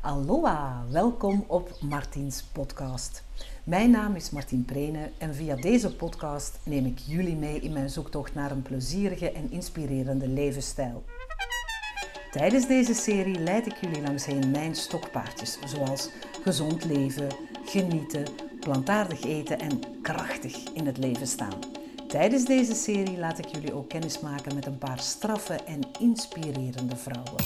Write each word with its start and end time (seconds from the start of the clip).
Aloha, 0.00 0.84
welkom 0.90 1.44
op 1.46 1.70
Martiens 1.80 2.42
podcast. 2.42 3.24
Mijn 3.64 3.90
naam 3.90 4.14
is 4.14 4.30
Martien 4.30 4.64
Prene 4.64 5.10
en 5.18 5.34
via 5.34 5.56
deze 5.56 5.96
podcast 5.96 6.58
neem 6.62 6.86
ik 6.86 6.98
jullie 6.98 7.36
mee 7.36 7.60
in 7.60 7.72
mijn 7.72 7.90
zoektocht 7.90 8.34
naar 8.34 8.50
een 8.50 8.62
plezierige 8.62 9.32
en 9.32 9.50
inspirerende 9.50 10.28
levensstijl. 10.28 11.04
Tijdens 12.30 12.66
deze 12.66 12.94
serie 12.94 13.38
leid 13.38 13.66
ik 13.66 13.76
jullie 13.80 14.02
langsheen 14.02 14.50
mijn 14.50 14.74
stokpaardjes, 14.74 15.58
zoals 15.66 16.10
gezond 16.42 16.84
leven, 16.84 17.28
genieten, 17.64 18.24
plantaardig 18.60 19.22
eten 19.22 19.58
en 19.58 19.80
krachtig 20.02 20.72
in 20.72 20.86
het 20.86 20.98
leven 20.98 21.26
staan. 21.26 21.58
Tijdens 22.08 22.44
deze 22.44 22.74
serie 22.74 23.18
laat 23.18 23.38
ik 23.38 23.46
jullie 23.46 23.74
ook 23.74 23.88
kennis 23.88 24.20
maken 24.20 24.54
met 24.54 24.66
een 24.66 24.78
paar 24.78 25.00
straffe 25.00 25.54
en 25.54 25.80
inspirerende 25.98 26.96
vrouwen. 26.96 27.44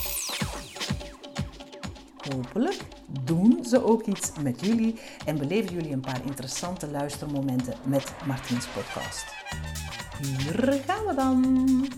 Hopelijk 2.31 2.83
doen 3.21 3.65
ze 3.65 3.85
ook 3.85 4.03
iets 4.03 4.33
met 4.41 4.61
jullie 4.61 4.99
en 5.27 5.39
beleven 5.39 5.75
jullie 5.75 5.93
een 5.93 6.01
paar 6.01 6.25
interessante 6.27 6.91
luistermomenten 6.91 7.75
met 7.85 8.13
Martiens 8.27 8.67
podcast. 8.67 9.25
Hier 10.23 10.83
gaan 10.87 11.07
we 11.07 11.15
dan. 11.15 11.89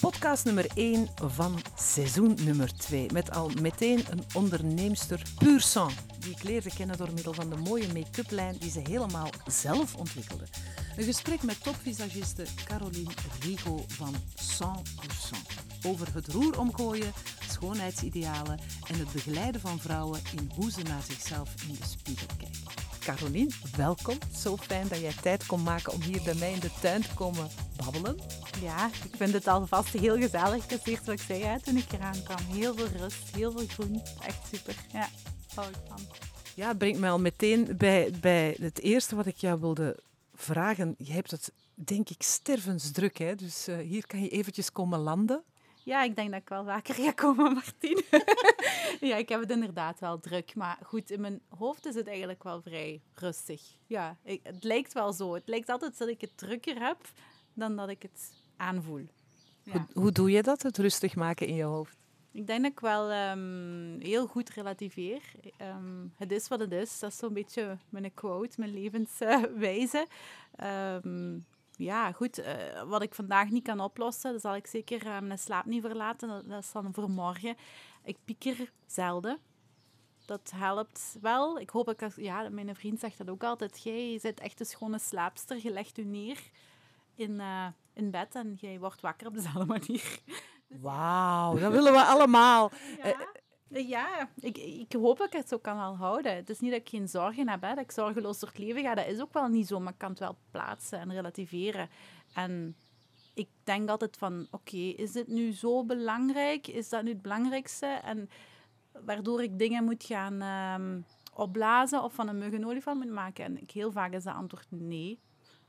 Podcast 0.00 0.44
nummer 0.44 0.66
1 0.74 1.08
van 1.14 1.60
seizoen 1.76 2.38
nummer 2.44 2.76
2. 2.76 3.06
Met 3.12 3.30
al 3.30 3.50
meteen 3.60 4.04
een 4.10 4.24
onderneemster 4.34 5.22
puur 5.38 5.60
sang. 5.60 5.92
Die 6.18 6.30
ik 6.30 6.42
leerde 6.42 6.70
kennen 6.74 6.96
door 6.96 7.12
middel 7.14 7.32
van 7.32 7.50
de 7.50 7.56
mooie 7.56 7.92
make-up 7.92 8.30
lijn 8.30 8.56
die 8.58 8.70
ze 8.70 8.80
helemaal 8.80 9.30
zelf 9.46 9.94
ontwikkelde. 9.94 10.44
Een 10.96 11.04
gesprek 11.04 11.42
met 11.42 11.62
topvisagiste 11.62 12.44
Caroline 12.64 13.10
Rigo 13.40 13.84
van 13.88 14.14
100%. 14.14 15.62
Over 15.86 16.08
het 16.14 16.28
roer 16.28 16.58
omgooien, 16.58 17.12
schoonheidsidealen 17.62 18.58
en 18.88 18.98
het 18.98 19.12
begeleiden 19.12 19.60
van 19.60 19.78
vrouwen 19.78 20.20
in 20.36 20.50
hoe 20.54 20.70
ze 20.70 20.82
naar 20.82 21.02
zichzelf 21.02 21.54
in 21.68 21.74
de 21.74 21.86
spiegel 21.86 22.26
kijken. 22.38 22.60
Caroline, 22.98 23.50
welkom. 23.76 24.18
Zo 24.36 24.56
fijn 24.56 24.88
dat 24.88 25.00
jij 25.00 25.12
tijd 25.22 25.46
kon 25.46 25.62
maken 25.62 25.92
om 25.92 26.02
hier 26.02 26.22
bij 26.22 26.34
mij 26.34 26.52
in 26.52 26.60
de 26.60 26.70
tuin 26.80 27.02
te 27.02 27.14
komen 27.14 27.48
babbelen. 27.76 28.16
Ja, 28.62 28.86
ik 28.86 29.16
vind 29.16 29.32
het 29.32 29.46
alvast 29.46 29.92
heel 29.92 30.16
gezellig. 30.16 30.66
Dat 30.66 30.78
is 30.78 30.92
eerst 30.92 31.06
wat 31.06 31.14
ik 31.14 31.20
zei 31.26 31.42
hè, 31.42 31.60
toen 31.60 31.76
ik 31.76 31.92
eraan 31.92 32.22
kwam. 32.22 32.38
Heel 32.38 32.74
veel 32.74 32.88
rust, 32.98 33.36
heel 33.36 33.52
veel 33.52 33.66
groen. 33.66 34.02
Echt 34.26 34.46
super. 34.52 34.74
Ja, 34.92 35.08
hou 35.54 35.68
ik 35.68 35.76
van. 35.88 36.00
Ja, 36.54 36.68
het 36.68 36.78
brengt 36.78 37.00
mij 37.00 37.10
al 37.10 37.20
meteen 37.20 37.74
bij, 37.76 38.10
bij 38.20 38.56
het 38.60 38.80
eerste 38.80 39.16
wat 39.16 39.26
ik 39.26 39.36
jou 39.36 39.60
wilde 39.60 39.98
vragen. 40.34 40.94
Je 40.98 41.12
hebt 41.12 41.30
het, 41.30 41.52
denk 41.74 42.10
ik, 42.10 42.22
stervensdruk. 42.22 43.18
Hè? 43.18 43.34
Dus 43.34 43.68
uh, 43.68 43.76
hier 43.76 44.06
kan 44.06 44.22
je 44.22 44.28
eventjes 44.28 44.72
komen 44.72 44.98
landen. 44.98 45.42
Ja, 45.84 46.02
ik 46.02 46.16
denk 46.16 46.30
dat 46.30 46.40
ik 46.40 46.48
wel 46.48 46.64
vaker 46.64 46.94
ga 46.94 47.12
komen, 47.12 47.52
Martien. 47.54 48.02
ja, 49.10 49.16
ik 49.16 49.28
heb 49.28 49.40
het 49.40 49.50
inderdaad 49.50 50.00
wel 50.00 50.20
druk. 50.20 50.54
Maar 50.54 50.78
goed, 50.82 51.10
in 51.10 51.20
mijn 51.20 51.40
hoofd 51.48 51.86
is 51.86 51.94
het 51.94 52.06
eigenlijk 52.06 52.42
wel 52.42 52.62
vrij 52.62 53.00
rustig. 53.14 53.62
Ja, 53.86 54.16
ik, 54.22 54.40
het 54.42 54.64
lijkt 54.64 54.92
wel 54.92 55.12
zo. 55.12 55.34
Het 55.34 55.48
lijkt 55.48 55.68
altijd 55.68 55.98
dat 55.98 56.08
ik 56.08 56.20
het 56.20 56.36
drukker 56.36 56.80
heb 56.86 56.98
dan 57.54 57.76
dat 57.76 57.88
ik 57.88 58.02
het 58.02 58.32
aanvoel. 58.56 59.06
Ja. 59.62 59.72
Hoe, 59.72 60.02
hoe, 60.02 60.12
doe 60.12 60.30
je 60.30 60.42
dat, 60.42 60.62
het 60.62 60.78
rustig 60.78 61.14
maken 61.14 61.46
in 61.46 61.54
je 61.54 61.62
hoofd? 61.62 61.96
Ik 62.32 62.46
denk 62.46 62.62
dat 62.62 62.72
ik 62.72 62.80
wel 62.80 63.30
um, 63.30 64.00
heel 64.00 64.26
goed 64.26 64.50
relativeer. 64.50 65.22
Um, 65.60 66.12
het 66.16 66.32
is 66.32 66.48
wat 66.48 66.60
het 66.60 66.72
is. 66.72 66.98
Dat 66.98 67.10
is 67.10 67.18
zo'n 67.18 67.32
beetje 67.32 67.78
mijn 67.88 68.14
quote, 68.14 68.60
mijn 68.60 68.72
levenswijze. 68.72 70.06
Um, 71.04 71.46
ja, 71.82 72.12
goed. 72.12 72.38
Uh, 72.38 72.46
wat 72.86 73.02
ik 73.02 73.14
vandaag 73.14 73.50
niet 73.50 73.62
kan 73.62 73.80
oplossen, 73.80 74.30
dan 74.30 74.40
zal 74.40 74.56
ik 74.56 74.66
zeker 74.66 75.06
uh, 75.06 75.18
mijn 75.20 75.38
slaap 75.38 75.64
niet 75.64 75.82
verlaten. 75.82 76.28
Dat, 76.28 76.48
dat, 76.48 76.62
is 76.62 76.72
dan 76.72 76.94
voor 76.94 77.10
morgen. 77.10 77.56
Ik 78.04 78.16
pieker 78.24 78.72
zelden. 78.86 79.38
Dat 80.26 80.52
helpt 80.54 81.16
wel. 81.20 81.58
Ik 81.58 81.70
hoop 81.70 81.94
dat 81.98 82.12
ja, 82.16 82.48
mijn 82.48 82.76
vriend 82.76 83.00
zegt 83.00 83.18
dat 83.18 83.30
ook 83.30 83.44
altijd. 83.44 83.82
Jij 83.82 84.18
zit 84.18 84.40
echt 84.40 84.60
een 84.60 84.66
schone 84.66 84.98
slaapster. 84.98 85.58
Je 85.62 85.70
legt 85.70 85.96
je 85.96 86.04
neer 86.04 86.38
in, 87.14 87.30
uh, 87.30 87.66
in 87.92 88.10
bed 88.10 88.34
en 88.34 88.56
jij 88.60 88.78
wordt 88.78 89.00
wakker 89.00 89.26
op 89.26 89.34
dezelfde 89.34 89.64
manier. 89.78 90.18
Wauw, 90.66 91.58
dat 91.58 91.72
willen 91.78 91.92
we 91.92 92.04
allemaal. 92.04 92.70
Ja. 93.02 93.16
Ja, 93.72 94.28
ik, 94.40 94.58
ik 94.58 94.92
hoop 94.92 95.18
dat 95.18 95.26
ik 95.26 95.32
het 95.32 95.48
zo 95.48 95.58
kan 95.58 95.76
wel 95.76 95.96
houden. 95.96 96.34
Het 96.34 96.50
is 96.50 96.60
niet 96.60 96.70
dat 96.70 96.80
ik 96.80 96.88
geen 96.88 97.08
zorgen 97.08 97.48
heb, 97.48 97.62
hè, 97.62 97.74
dat 97.74 97.84
ik 97.84 97.90
zorgeloos 97.90 98.38
door 98.38 98.48
het 98.48 98.58
leven 98.58 98.82
ga. 98.82 98.94
Dat 98.94 99.06
is 99.06 99.20
ook 99.20 99.32
wel 99.32 99.48
niet 99.48 99.66
zo, 99.66 99.80
maar 99.80 99.92
ik 99.92 99.98
kan 99.98 100.10
het 100.10 100.18
wel 100.18 100.36
plaatsen 100.50 100.98
en 100.98 101.12
relativeren. 101.12 101.88
En 102.34 102.76
ik 103.34 103.48
denk 103.64 103.88
altijd 103.88 104.16
van, 104.16 104.46
oké, 104.50 104.76
is 104.76 105.12
dit 105.12 105.26
nu 105.28 105.52
zo 105.52 105.84
belangrijk? 105.84 106.66
Is 106.66 106.88
dat 106.88 107.02
nu 107.02 107.08
het 107.10 107.22
belangrijkste? 107.22 107.86
En 107.86 108.30
waardoor 109.04 109.42
ik 109.42 109.58
dingen 109.58 109.84
moet 109.84 110.04
gaan 110.04 110.42
um, 110.42 111.04
opblazen 111.34 112.02
of 112.02 112.14
van 112.14 112.28
een 112.28 112.38
mug 112.38 112.52
een 112.52 112.66
olifant 112.66 113.04
moet 113.04 113.12
maken. 113.12 113.44
En 113.44 113.62
ik, 113.62 113.70
heel 113.70 113.92
vaak 113.92 114.12
is 114.12 114.24
de 114.24 114.32
antwoord 114.32 114.66
nee. 114.68 115.20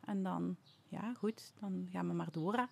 En 0.06 0.24
dan, 0.24 0.56
ja, 0.88 1.14
goed, 1.14 1.53
dan 1.59 1.88
gaan 1.91 2.08
we 2.08 2.14
maar 2.14 2.31
door. 2.31 2.53
Hè. 2.53 2.64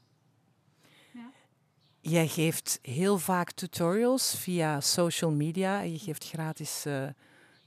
Jij 2.02 2.28
geeft 2.28 2.80
heel 2.82 3.18
vaak 3.18 3.52
tutorials 3.52 4.36
via 4.36 4.80
social 4.80 5.32
media. 5.32 5.80
Je 5.82 5.98
geeft 5.98 6.30
gratis 6.30 6.86
uh, 6.88 7.08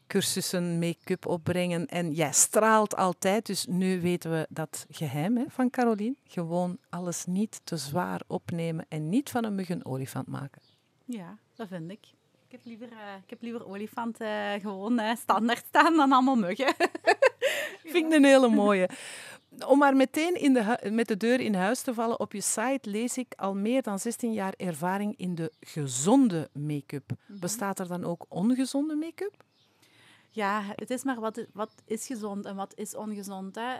cursussen, 0.07 0.79
make-up 0.79 1.27
opbrengen. 1.27 1.87
En 1.87 2.13
jij 2.13 2.33
straalt 2.33 2.97
altijd. 2.97 3.47
Dus 3.47 3.67
nu 3.67 4.01
weten 4.01 4.31
we 4.31 4.47
dat 4.51 4.87
geheim 4.91 5.37
hè, 5.37 5.45
van 5.49 5.71
Caroline. 5.71 6.15
Gewoon 6.25 6.79
alles 6.89 7.25
niet 7.25 7.61
te 7.65 7.77
zwaar 7.77 8.21
opnemen 8.27 8.87
en 8.89 9.09
niet 9.09 9.31
van 9.31 9.45
een 9.45 9.55
mug 9.55 9.69
een 9.69 9.85
olifant 9.85 10.27
maken. 10.27 10.63
Ja, 11.05 11.39
dat 11.55 11.69
vind 11.69 11.91
ik. 11.91 12.07
Ik 12.47 12.51
heb 12.53 12.61
liever, 12.65 12.93
uh, 12.93 13.15
ik 13.25 13.31
heb 13.31 13.43
liever 13.43 13.67
olifanten 13.67 14.27
uh, 14.27 14.61
gewoon 14.61 15.17
standaard 15.17 15.65
staan 15.67 15.97
dan 15.97 16.13
allemaal 16.13 16.37
muggen. 16.37 16.75
vind 17.93 18.13
ik 18.13 18.13
een 18.13 18.25
hele 18.25 18.49
mooie. 18.49 18.89
Om 19.67 19.79
maar 19.79 19.97
meteen 19.97 20.35
in 20.35 20.53
de 20.53 20.91
met 20.91 21.09
de 21.09 21.17
deur 21.17 21.41
in 21.41 21.55
huis 21.55 21.81
te 21.81 21.95
vallen, 21.95 22.21
op 22.21 22.33
je 22.33 22.41
site 22.41 22.91
lees 22.91 23.19
ik 23.19 23.35
al 23.37 23.55
meer 23.55 23.83
dan 23.83 23.99
16 23.99 24.33
jaar 24.33 24.55
ervaring 24.57 25.15
in 25.17 25.35
de 25.35 25.53
gezonde 25.61 26.49
make-up. 26.53 27.11
Mhm. 27.27 27.39
Bestaat 27.39 27.79
er 27.79 27.89
dan 27.89 28.05
ook 28.05 28.27
ongezonde 28.29 28.95
make-up? 28.95 29.45
Ja, 30.35 30.63
het 30.75 30.91
is 30.91 31.05
maar 31.05 31.21
wat, 31.21 31.47
wat 31.53 31.83
is 31.85 32.07
gezond 32.07 32.45
en 32.45 32.57
wat 32.57 32.73
is 32.77 32.95
ongezond. 32.95 33.55
Hè? 33.55 33.75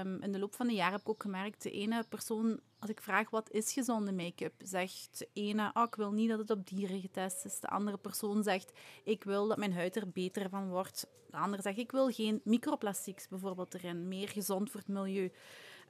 Um, 0.00 0.22
in 0.22 0.32
de 0.32 0.38
loop 0.38 0.54
van 0.54 0.66
de 0.66 0.72
jaren 0.72 0.92
heb 0.92 1.00
ik 1.00 1.08
ook 1.08 1.22
gemerkt, 1.22 1.62
de 1.62 1.70
ene 1.70 2.04
persoon, 2.08 2.60
als 2.78 2.90
ik 2.90 3.00
vraag 3.00 3.30
wat 3.30 3.50
is 3.50 3.72
gezonde 3.72 4.12
make-up, 4.12 4.52
zegt 4.58 5.18
de 5.18 5.28
ene, 5.32 5.70
oh, 5.74 5.82
ik 5.82 5.94
wil 5.94 6.12
niet 6.12 6.28
dat 6.28 6.38
het 6.38 6.50
op 6.50 6.68
dieren 6.68 7.00
getest 7.00 7.44
is. 7.44 7.60
De 7.60 7.68
andere 7.68 7.96
persoon 7.96 8.42
zegt, 8.42 8.72
ik 9.04 9.24
wil 9.24 9.48
dat 9.48 9.58
mijn 9.58 9.72
huid 9.72 9.96
er 9.96 10.10
beter 10.10 10.48
van 10.48 10.68
wordt. 10.68 11.06
De 11.30 11.36
andere 11.36 11.62
zegt, 11.62 11.78
ik 11.78 11.92
wil 11.92 12.10
geen 12.10 12.40
microplastics 12.44 13.28
bijvoorbeeld 13.28 13.74
erin, 13.74 14.08
meer 14.08 14.28
gezond 14.28 14.70
voor 14.70 14.80
het 14.80 14.88
milieu. 14.88 15.32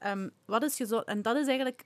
Um, 0.06 0.30
wat 0.44 0.62
is 0.62 0.76
gezond? 0.76 1.04
En 1.04 1.22
dat 1.22 1.36
is 1.36 1.46
eigenlijk 1.46 1.84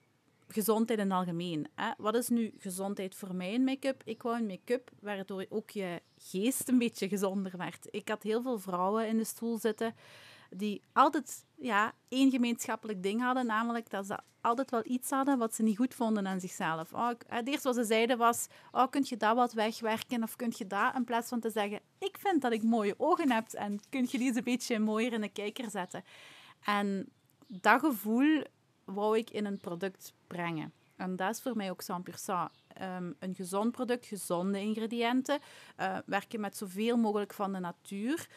gezondheid 0.48 0.98
in 0.98 1.10
het 1.10 1.18
algemeen. 1.18 1.66
Hè? 1.74 1.90
Wat 1.96 2.14
is 2.14 2.28
nu 2.28 2.54
gezondheid 2.58 3.14
voor 3.14 3.34
mij 3.34 3.52
in 3.52 3.64
make-up? 3.64 4.02
Ik 4.04 4.22
wou 4.22 4.36
een 4.36 4.46
make-up 4.46 4.90
waardoor 5.00 5.46
ook 5.48 5.70
je 5.70 6.02
geest 6.18 6.68
een 6.68 6.78
beetje 6.78 7.08
gezonder 7.08 7.56
werd. 7.56 7.88
Ik 7.90 8.08
had 8.08 8.22
heel 8.22 8.42
veel 8.42 8.58
vrouwen 8.58 9.08
in 9.08 9.16
de 9.16 9.24
stoel 9.24 9.58
zitten 9.58 9.94
die 10.50 10.82
altijd 10.92 11.44
ja, 11.54 11.92
één 12.08 12.30
gemeenschappelijk 12.30 13.02
ding 13.02 13.20
hadden, 13.20 13.46
namelijk 13.46 13.90
dat 13.90 14.06
ze 14.06 14.18
altijd 14.40 14.70
wel 14.70 14.82
iets 14.84 15.10
hadden 15.10 15.38
wat 15.38 15.54
ze 15.54 15.62
niet 15.62 15.76
goed 15.76 15.94
vonden 15.94 16.26
aan 16.26 16.40
zichzelf. 16.40 16.92
Oh, 16.92 17.10
het 17.26 17.48
eerste 17.48 17.68
wat 17.68 17.76
ze 17.76 17.84
zeiden 17.84 18.18
was, 18.18 18.46
oh, 18.72 18.90
kun 18.90 19.04
je 19.06 19.16
dat 19.16 19.36
wat 19.36 19.52
wegwerken 19.52 20.22
of 20.22 20.36
kun 20.36 20.52
je 20.56 20.66
dat, 20.66 20.94
in 20.94 21.04
plaats 21.04 21.28
van 21.28 21.40
te 21.40 21.50
zeggen, 21.50 21.80
ik 21.98 22.16
vind 22.18 22.42
dat 22.42 22.52
ik 22.52 22.62
mooie 22.62 22.94
ogen 22.96 23.30
heb 23.30 23.52
en 23.52 23.80
kun 23.90 24.06
je 24.10 24.18
die 24.18 24.26
eens 24.26 24.36
een 24.36 24.44
beetje 24.44 24.78
mooier 24.78 25.12
in 25.12 25.20
de 25.20 25.28
kijker 25.28 25.70
zetten. 25.70 26.04
En 26.64 27.08
dat 27.46 27.80
gevoel 27.80 28.42
wou 28.84 29.18
ik 29.18 29.30
in 29.30 29.44
een 29.44 29.58
product 29.58 30.12
brengen. 30.26 30.72
En 30.96 31.16
dat 31.16 31.30
is 31.30 31.40
voor 31.40 31.56
mij 31.56 31.70
ook 31.70 31.82
100%. 31.82 31.86
Um, 32.82 33.14
een 33.18 33.34
gezond 33.34 33.72
product, 33.72 34.06
gezonde 34.06 34.60
ingrediënten, 34.60 35.38
uh, 35.80 35.98
werken 36.06 36.40
met 36.40 36.56
zoveel 36.56 36.96
mogelijk 36.96 37.34
van 37.34 37.52
de 37.52 37.58
natuur. 37.58 38.28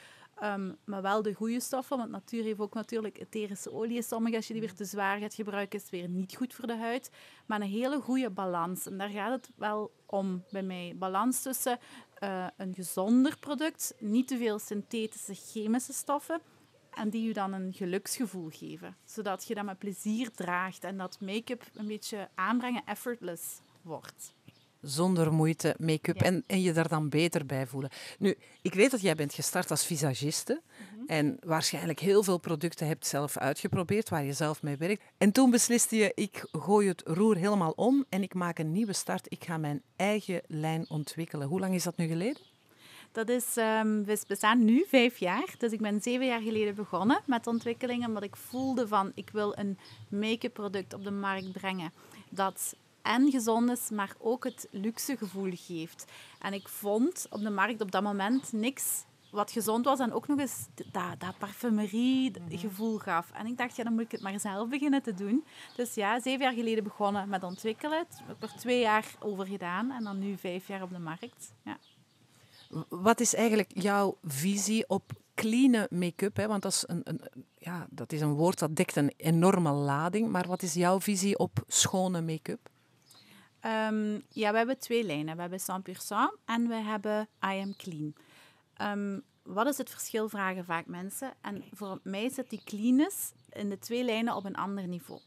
Um, 0.44 0.78
maar 0.84 1.02
wel 1.02 1.22
de 1.22 1.34
goede 1.34 1.60
stoffen, 1.60 1.98
want 1.98 2.12
natuur 2.12 2.44
heeft 2.44 2.60
ook 2.60 2.74
natuurlijk 2.74 3.20
etherische 3.20 3.72
oliën. 3.72 4.04
Sommige, 4.04 4.36
als 4.36 4.48
je 4.48 4.54
die 4.54 4.62
weer 4.62 4.74
te 4.74 4.86
zwaar 4.86 5.20
gaat 5.20 5.34
gebruiken, 5.34 5.78
is 5.78 5.82
het 5.82 5.92
weer 5.92 6.10
niet 6.10 6.36
goed 6.36 6.54
voor 6.54 6.68
de 6.68 6.78
huid. 6.78 7.12
Maar 7.46 7.62
een 7.62 7.68
hele 7.68 8.00
goede 8.00 8.30
balans. 8.30 8.86
En 8.86 8.98
daar 8.98 9.10
gaat 9.10 9.32
het 9.32 9.50
wel 9.56 9.92
om 10.06 10.44
bij 10.50 10.64
mij. 10.64 10.94
Balans 10.96 11.42
tussen 11.42 11.80
uh, 12.24 12.48
een 12.58 12.74
gezonder 12.74 13.38
product, 13.40 13.94
niet 14.00 14.28
te 14.28 14.38
veel 14.38 14.60
synthetische 14.60 15.34
chemische 15.34 15.94
stoffen, 15.94 16.42
en 16.98 17.10
die 17.10 17.28
je 17.28 17.34
dan 17.34 17.54
een 17.54 17.74
geluksgevoel 17.74 18.50
geven. 18.50 18.96
Zodat 19.06 19.48
je 19.48 19.56
dat 19.56 19.66
met 19.66 19.78
plezier 19.78 20.32
draagt 20.32 20.84
en 20.84 20.98
dat 20.98 21.18
make-up 21.20 21.64
een 21.74 21.88
beetje 21.88 22.30
aanbrengen 22.36 22.82
effortless 22.86 23.44
wordt. 23.82 24.36
zonder 24.82 25.34
moeite 25.34 25.76
make-up 25.80 26.22
en, 26.22 26.44
en 26.48 26.62
je 26.62 26.74
daar 26.74 26.88
dan 26.88 27.10
beter 27.10 27.46
bij 27.46 27.68
voelen. 27.68 27.90
Nu, 28.20 28.36
ik 28.62 28.74
weet 28.74 28.92
dat 28.92 29.02
jij 29.02 29.16
bent 29.16 29.34
gestart 29.34 29.72
als 29.72 29.86
visagiste 29.86 30.62
mhm. 30.62 31.08
en 31.08 31.38
waarschijnlijk 31.40 32.00
heel 32.00 32.24
veel 32.24 32.38
producten 32.38 32.88
hebt 32.88 33.08
zelf 33.08 33.38
uitgeprobeerd 33.38 34.10
waar 34.10 34.24
je 34.24 34.34
zelf 34.34 34.62
mee 34.62 34.78
werkt. 34.78 35.04
En 35.18 35.32
toen 35.32 35.52
besliste 35.52 35.96
je, 35.96 36.12
ik 36.16 36.48
gooi 36.52 36.88
het 36.88 37.02
roer 37.06 37.36
helemaal 37.36 37.72
om 37.72 38.06
en 38.10 38.24
ik 38.24 38.34
maak 38.34 38.60
een 38.60 38.72
nieuwe 38.72 38.94
start. 38.94 39.26
Ik 39.32 39.44
ga 39.44 39.58
mijn 39.58 39.82
eigen 39.96 40.42
lijn 40.48 40.90
ontwikkelen. 40.90 41.48
Hoe 41.48 41.60
lang 41.60 41.74
is 41.74 41.84
dat 41.84 41.98
nu 41.98 42.08
geleden? 42.08 42.42
Dat 43.12 43.30
is, 43.30 43.58
um, 43.58 44.06
we 44.06 44.24
bestaan 44.28 44.66
nu 44.66 44.86
vijf 44.88 45.18
jaar. 45.18 45.56
Dus 45.58 45.72
ik 45.72 45.82
ben 45.82 46.02
zeven 46.02 46.26
jaar 46.26 46.42
geleden 46.42 46.76
begonnen 46.76 47.22
met 47.26 47.48
ontwikkelingen, 47.48 48.08
omdat 48.08 48.24
ik 48.24 48.36
voelde 48.36 48.88
van 48.88 49.12
ik 49.16 49.30
wil 49.30 49.58
een 49.58 49.78
make-up 50.10 50.54
product 50.54 50.94
op 50.94 51.04
de 51.04 51.12
markt 51.12 51.52
brengen 51.52 51.92
dat 52.30 52.76
en 53.02 53.32
gezond 53.32 53.70
is, 53.70 53.90
maar 53.90 54.16
ook 54.18 54.44
het 54.44 54.68
luxe 54.72 55.18
gevoel 55.18 55.52
geeft. 55.54 56.06
En 56.40 56.54
ik 56.54 56.68
vond 56.68 57.28
op 57.30 57.42
de 57.42 57.50
markt 57.50 57.82
op 57.82 57.92
dat 57.92 58.04
moment 58.04 58.52
niks 58.52 59.06
wat 59.30 59.52
gezond 59.52 59.86
was 59.86 60.00
en 60.00 60.14
ook 60.14 60.28
nog 60.28 60.40
eens 60.40 60.68
dat, 60.76 61.20
dat 61.20 61.38
parfumerie-gevoel 61.38 62.94
mhm. 62.94 63.04
gaf. 63.04 63.32
En 63.32 63.46
ik 63.46 63.58
dacht, 63.58 63.76
ja, 63.76 63.84
dan 63.84 63.94
moet 63.94 64.04
ik 64.04 64.12
het 64.12 64.22
maar 64.22 64.40
zelf 64.40 64.70
beginnen 64.70 65.02
te 65.02 65.14
doen. 65.14 65.46
Dus 65.76 65.94
ja, 65.94 66.20
zeven 66.20 66.46
jaar 66.46 66.54
geleden 66.54 66.84
begonnen 66.84 67.30
met 67.30 67.44
ontwikkelen. 67.44 68.00
Ik 68.00 68.08
heb 68.28 68.44
er 68.44 68.58
twee 68.58 68.80
jaar 68.80 69.06
over 69.20 69.46
gedaan 69.46 69.92
en 69.92 70.04
dan 70.04 70.20
nu 70.20 70.38
vijf 70.38 70.68
jaar 70.68 70.82
op 70.82 70.90
de 70.90 71.00
markt. 71.00 71.54
Ja. 71.64 71.78
Wat 72.90 73.20
is 73.20 73.36
eigenlijk 73.36 73.72
jouw 73.74 74.18
visie 74.24 74.90
op 74.90 75.12
clean 75.36 75.88
make-up? 75.90 76.38
Want 76.38 76.62
dat 76.62 76.72
is 76.72 76.84
een, 76.88 77.02
een, 77.04 77.22
ja, 77.58 77.88
dat 77.90 78.12
is 78.12 78.22
een 78.22 78.34
woord 78.34 78.60
dat 78.60 78.76
dekt 78.76 78.96
een 78.96 79.14
enorme 79.18 79.72
lading. 79.72 80.30
Maar 80.30 80.48
wat 80.48 80.62
is 80.62 80.74
jouw 80.74 81.00
visie 81.00 81.38
op 81.38 81.64
schone 81.68 82.22
make-up? 82.22 82.70
Um, 83.66 84.22
ja, 84.30 84.52
we 84.52 84.58
hebben 84.58 84.80
twee 84.80 85.04
lijnen. 85.04 85.36
We 85.36 85.42
hebben 85.42 85.60
100% 85.60 86.42
en 86.46 86.68
we 86.68 86.76
hebben 86.76 87.28
I 87.46 87.62
Am 87.62 87.76
Clean. 87.76 88.16
Um, 88.82 89.24
wat 89.44 89.68
is 89.68 89.78
het 89.78 89.90
verschil, 89.90 90.30
vragen 90.30 90.66
vaak 90.66 90.86
mensen. 90.86 91.34
En 91.42 91.64
voor 91.74 92.00
mij 92.04 92.30
zit 92.30 92.50
die 92.50 92.62
cleanness 92.64 93.32
in 93.50 93.70
de 93.70 93.80
twee 93.80 94.04
lijnen 94.04 94.36
op 94.36 94.46
een 94.46 94.56
ander 94.56 94.88
niveau. 94.88 95.20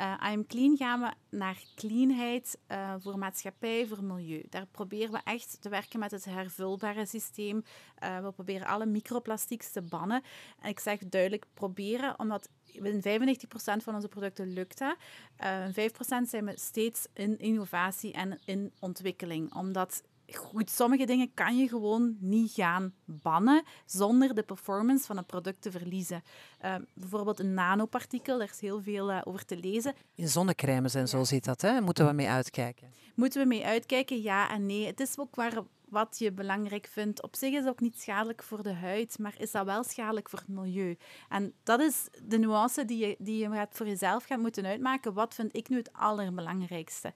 Uh, 0.00 0.12
I 0.12 0.32
Am 0.32 0.46
Clean 0.46 0.76
gaan 0.76 1.00
we 1.00 1.36
naar 1.36 1.62
cleanheid 1.74 2.58
uh, 2.68 2.94
voor 2.98 3.18
maatschappij, 3.18 3.86
voor 3.86 4.04
milieu. 4.04 4.44
Daar 4.50 4.66
proberen 4.66 5.12
we 5.12 5.20
echt 5.24 5.56
te 5.60 5.68
werken 5.68 5.98
met 5.98 6.10
het 6.10 6.24
hervulbare 6.24 7.06
systeem. 7.06 7.64
Uh, 8.02 8.18
we 8.20 8.32
proberen 8.32 8.66
alle 8.66 8.86
microplastics 8.86 9.72
te 9.72 9.82
bannen. 9.82 10.22
En 10.60 10.68
ik 10.68 10.80
zeg 10.80 10.98
duidelijk 10.98 11.44
proberen, 11.54 12.18
omdat 12.18 12.48
in 12.64 13.02
95% 13.02 13.46
van 13.82 13.94
onze 13.94 14.08
producten 14.08 14.52
lukt 14.52 14.78
dat. 14.78 14.96
Uh, 15.44 15.66
5% 15.66 16.28
zijn 16.28 16.44
we 16.44 16.52
steeds 16.54 17.06
in 17.12 17.38
innovatie 17.38 18.12
en 18.12 18.38
in 18.44 18.72
ontwikkeling. 18.78 19.54
Omdat 19.54 20.02
goed, 20.34 20.70
sommige 20.70 21.04
dingen 21.04 21.34
kan 21.34 21.56
je 21.56 21.68
gewoon 21.68 22.16
niet 22.20 22.52
gaan 22.52 22.94
bannen 23.04 23.62
zonder 23.84 24.34
de 24.34 24.42
performance 24.42 25.06
van 25.06 25.16
een 25.16 25.26
product 25.26 25.62
te 25.62 25.70
verliezen. 25.70 26.22
Uh, 26.64 26.74
bijvoorbeeld 26.94 27.40
een 27.40 27.54
nanopartikel, 27.54 28.38
daar 28.38 28.50
is 28.52 28.60
heel 28.60 28.82
veel 28.82 29.10
uh, 29.10 29.20
over 29.24 29.44
te 29.44 29.56
lezen. 29.56 29.94
In 30.14 30.28
zonnecrèmes 30.28 30.94
en 30.94 31.08
zo 31.08 31.24
zit 31.24 31.44
dat, 31.44 31.60
hè? 31.60 31.80
Moeten 31.80 32.06
we 32.06 32.12
mee 32.12 32.28
uitkijken? 32.28 32.92
Moeten 33.14 33.42
we 33.42 33.46
mee 33.46 33.64
uitkijken, 33.64 34.22
ja 34.22 34.50
en 34.50 34.66
nee. 34.66 34.86
Het 34.86 35.00
is 35.00 35.18
ook 35.18 35.34
waar 35.34 35.62
wat 35.88 36.18
je 36.18 36.32
belangrijk 36.32 36.86
vindt. 36.86 37.22
Op 37.22 37.36
zich 37.36 37.52
is 37.52 37.58
het 37.58 37.68
ook 37.68 37.80
niet 37.80 38.00
schadelijk 38.00 38.42
voor 38.42 38.62
de 38.62 38.72
huid, 38.72 39.18
maar 39.18 39.34
is 39.38 39.50
dat 39.50 39.64
wel 39.64 39.84
schadelijk 39.84 40.28
voor 40.28 40.38
het 40.38 40.48
milieu. 40.48 40.96
En 41.28 41.52
dat 41.62 41.80
is 41.80 42.08
de 42.22 42.38
nuance 42.38 42.84
die 42.84 43.06
je, 43.06 43.16
die 43.18 43.38
je 43.38 43.66
voor 43.70 43.86
jezelf 43.86 44.24
gaat 44.24 44.38
moeten 44.38 44.66
uitmaken. 44.66 45.12
Wat 45.12 45.34
vind 45.34 45.56
ik 45.56 45.68
nu 45.68 45.76
het 45.76 45.92
allerbelangrijkste? 45.92 47.12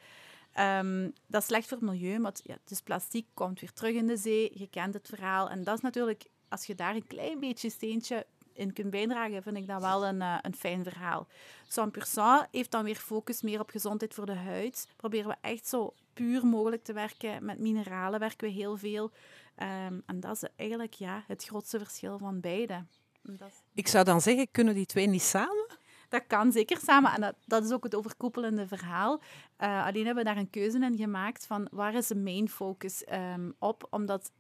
Um, 0.59 1.13
dat 1.27 1.41
is 1.41 1.47
slecht 1.47 1.69
voor 1.69 1.79
het 1.79 1.87
milieu, 1.87 2.21
want 2.21 2.41
ja, 2.45 2.57
is 2.69 2.81
plastic, 2.81 3.27
komt 3.35 3.61
weer 3.61 3.73
terug 3.73 3.95
in 3.95 4.07
de 4.07 4.17
zee. 4.17 4.51
Je 4.55 4.67
kent 4.67 4.95
het 4.95 5.09
verhaal. 5.09 5.51
En 5.51 5.65
dat 5.65 5.75
is 5.75 5.81
natuurlijk, 5.81 6.25
als 6.49 6.65
je 6.65 6.75
daar 6.75 6.95
een 6.95 7.07
klein 7.07 7.41
beetje 7.41 7.71
steentje 7.71 8.27
in 8.53 8.73
kunt 8.73 8.91
bijdragen, 8.91 9.43
vind 9.43 9.57
ik 9.57 9.67
dat 9.67 9.81
wel 9.81 10.07
een, 10.07 10.21
uh, 10.21 10.39
een 10.43 10.55
fijn 10.55 10.85
verhaal. 10.85 11.27
100% 11.69 12.49
heeft 12.51 12.71
dan 12.71 12.85
weer 12.85 12.97
focus 12.97 13.43
meer 13.43 13.61
op 13.61 13.71
gezondheid 13.71 14.15
voor 14.15 14.27
de 14.27 14.35
huid. 14.35 14.89
Proberen 14.97 15.29
we 15.29 15.37
echt 15.41 15.67
zo 15.67 15.95
puur 16.13 16.47
mogelijk 16.47 16.85
te 16.85 16.93
werken. 16.93 17.45
Met 17.45 17.59
mineralen 17.59 18.21
werken 18.21 18.49
we 18.49 18.55
heel 18.55 18.77
veel. 18.77 19.11
Um, 19.57 20.03
en 20.07 20.21
dat 20.21 20.43
is 20.43 20.49
eigenlijk 20.57 20.95
ja, 20.95 21.25
het 21.27 21.45
grootste 21.45 21.79
verschil 21.79 22.19
van 22.19 22.41
beide. 22.41 22.85
Ik 23.75 23.89
zou 23.89 24.05
dan 24.05 24.21
zeggen, 24.21 24.51
kunnen 24.51 24.75
die 24.75 24.87
twee 24.87 25.07
niet 25.07 25.23
samen? 25.23 25.67
Dat 26.11 26.27
kan 26.27 26.53
zeker 26.53 26.79
samen. 26.79 27.13
En 27.13 27.21
dat, 27.21 27.35
dat 27.47 27.65
is 27.65 27.73
ook 27.73 27.85
het 27.85 27.95
overkoepelende 27.95 28.67
verhaal. 28.67 29.21
Uh, 29.59 29.87
alleen 29.87 30.07
hebben 30.07 30.25
we 30.25 30.31
daar 30.31 30.39
een 30.39 30.51
keuze 30.51 30.79
in 30.79 30.97
gemaakt 30.97 31.47
van 31.47 31.69
waar 31.71 31.95
is 31.95 32.07
de 32.07 32.17
main 32.17 32.49
focus 32.49 33.05
um, 33.13 33.55
op. 33.59 33.87
Omdat 33.91 34.33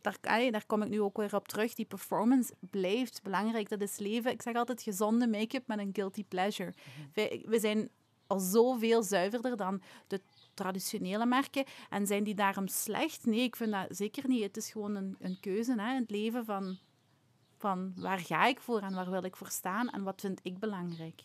daar, 0.00 0.50
daar 0.50 0.66
kom 0.66 0.82
ik 0.82 0.88
nu 0.88 1.00
ook 1.00 1.16
weer 1.16 1.34
op 1.34 1.48
terug. 1.48 1.74
Die 1.74 1.84
performance 1.84 2.54
blijft 2.60 3.22
belangrijk. 3.22 3.68
Dat 3.68 3.80
is 3.80 3.98
leven. 3.98 4.30
Ik 4.30 4.42
zeg 4.42 4.54
altijd 4.54 4.82
gezonde 4.82 5.28
make-up 5.28 5.66
met 5.66 5.78
een 5.78 5.90
guilty 5.92 6.24
pleasure. 6.24 6.72
Mm 6.76 7.10
we, 7.14 7.44
we 7.46 7.58
zijn 7.58 7.90
al 8.26 8.38
zoveel 8.38 9.02
zuiverder 9.02 9.56
dan 9.56 9.82
de 10.06 10.20
traditionele 10.54 11.26
merken. 11.26 11.64
En 11.90 12.06
zijn 12.06 12.24
die 12.24 12.34
daarom 12.34 12.68
slecht? 12.68 13.26
Nee, 13.26 13.40
ik 13.40 13.56
vind 13.56 13.70
dat 13.70 13.86
zeker 13.88 14.28
niet. 14.28 14.42
Het 14.42 14.56
is 14.56 14.70
gewoon 14.70 14.94
een, 14.94 15.16
een 15.18 15.40
keuze 15.40 15.80
hè, 15.80 15.94
in 15.94 16.00
het 16.00 16.10
leven 16.10 16.44
van, 16.44 16.78
van 17.66 17.92
waar 17.96 18.18
ga 18.18 18.46
ik 18.46 18.60
voor 18.60 18.80
en 18.80 18.94
waar 18.94 19.10
wil 19.10 19.24
ik 19.24 19.36
voor 19.36 19.50
staan 19.50 19.90
en 19.90 20.02
wat 20.02 20.20
vind 20.20 20.40
ik 20.42 20.58
belangrijk. 20.58 21.22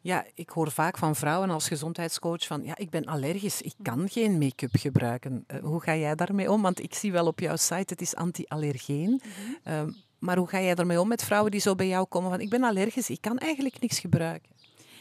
Ja, 0.00 0.24
ik 0.34 0.50
hoor 0.50 0.70
vaak 0.70 0.98
van 0.98 1.16
vrouwen 1.16 1.50
als 1.50 1.68
gezondheidscoach 1.68 2.46
van 2.46 2.62
ja, 2.64 2.76
ik 2.76 2.90
ben 2.90 3.04
allergisch, 3.04 3.62
ik 3.62 3.74
kan 3.82 4.08
geen 4.08 4.38
make-up 4.38 4.76
gebruiken. 4.76 5.44
Uh, 5.46 5.62
hoe 5.62 5.80
ga 5.80 5.96
jij 5.96 6.14
daarmee 6.14 6.50
om? 6.50 6.62
Want 6.62 6.82
ik 6.82 6.94
zie 6.94 7.12
wel 7.12 7.26
op 7.26 7.40
jouw 7.40 7.56
site, 7.56 7.92
het 7.92 8.00
is 8.00 8.14
anti-allergeen. 8.14 9.10
Mm 9.10 9.56
-hmm. 9.62 9.96
maar 10.18 10.36
hoe 10.36 10.48
ga 10.48 10.60
jij 10.60 10.74
daarmee 10.74 11.00
om 11.00 11.08
met 11.08 11.24
vrouwen 11.24 11.50
die 11.50 11.60
zo 11.60 11.74
bij 11.74 11.88
jou 11.88 12.06
komen 12.06 12.30
van 12.30 12.40
ik 12.40 12.50
ben 12.50 12.64
allergisch, 12.64 13.10
ik 13.10 13.20
kan 13.20 13.38
eigenlijk 13.38 13.80
niks 13.80 13.98
gebruiken? 13.98 14.50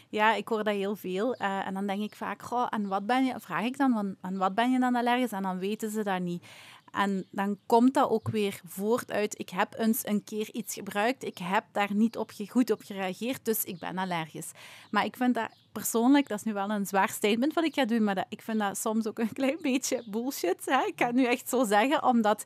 Ja, 0.09 0.33
ik 0.33 0.47
hoor 0.47 0.63
dat 0.63 0.73
heel 0.73 0.95
veel. 0.95 1.35
Uh, 1.41 1.67
en 1.67 1.73
dan 1.73 1.87
denk 1.87 2.01
ik 2.01 2.15
vaak, 2.15 2.41
goh, 2.41 2.67
en 2.69 2.87
wat 2.87 3.05
ben 3.05 3.25
je, 3.25 3.33
vraag 3.39 3.63
ik 3.63 3.77
dan, 3.77 3.93
van, 3.93 4.15
aan 4.21 4.37
wat 4.37 4.55
ben 4.55 4.71
je 4.71 4.79
dan 4.79 4.95
allergisch? 4.95 5.31
En 5.31 5.43
dan 5.43 5.59
weten 5.59 5.91
ze 5.91 6.03
dat 6.03 6.19
niet. 6.19 6.45
En 6.91 7.25
dan 7.31 7.57
komt 7.65 7.93
dat 7.93 8.09
ook 8.09 8.29
weer 8.29 8.61
voort 8.65 9.11
uit, 9.11 9.39
ik 9.39 9.49
heb 9.49 9.75
eens 9.77 10.05
een 10.05 10.23
keer 10.23 10.49
iets 10.51 10.73
gebruikt, 10.73 11.23
ik 11.23 11.37
heb 11.37 11.63
daar 11.71 11.93
niet 11.93 12.17
op 12.17 12.31
goed 12.47 12.71
op 12.71 12.81
gereageerd, 12.81 13.45
dus 13.45 13.63
ik 13.63 13.79
ben 13.79 13.97
allergisch. 13.97 14.51
Maar 14.91 15.05
ik 15.05 15.15
vind 15.15 15.35
dat 15.35 15.49
persoonlijk, 15.71 16.27
dat 16.27 16.37
is 16.37 16.43
nu 16.43 16.53
wel 16.53 16.69
een 16.69 16.85
zwaar 16.85 17.09
statement 17.09 17.53
wat 17.53 17.63
ik 17.63 17.73
ga 17.73 17.85
doen, 17.85 18.03
maar 18.03 18.15
dat, 18.15 18.25
ik 18.29 18.41
vind 18.41 18.59
dat 18.59 18.77
soms 18.77 19.07
ook 19.07 19.19
een 19.19 19.33
klein 19.33 19.57
beetje 19.61 20.03
bullshit. 20.05 20.65
Hè? 20.65 20.85
Ik 20.85 20.95
kan 20.95 21.07
het 21.07 21.15
nu 21.15 21.25
echt 21.25 21.49
zo 21.49 21.63
zeggen, 21.65 22.03
omdat... 22.03 22.43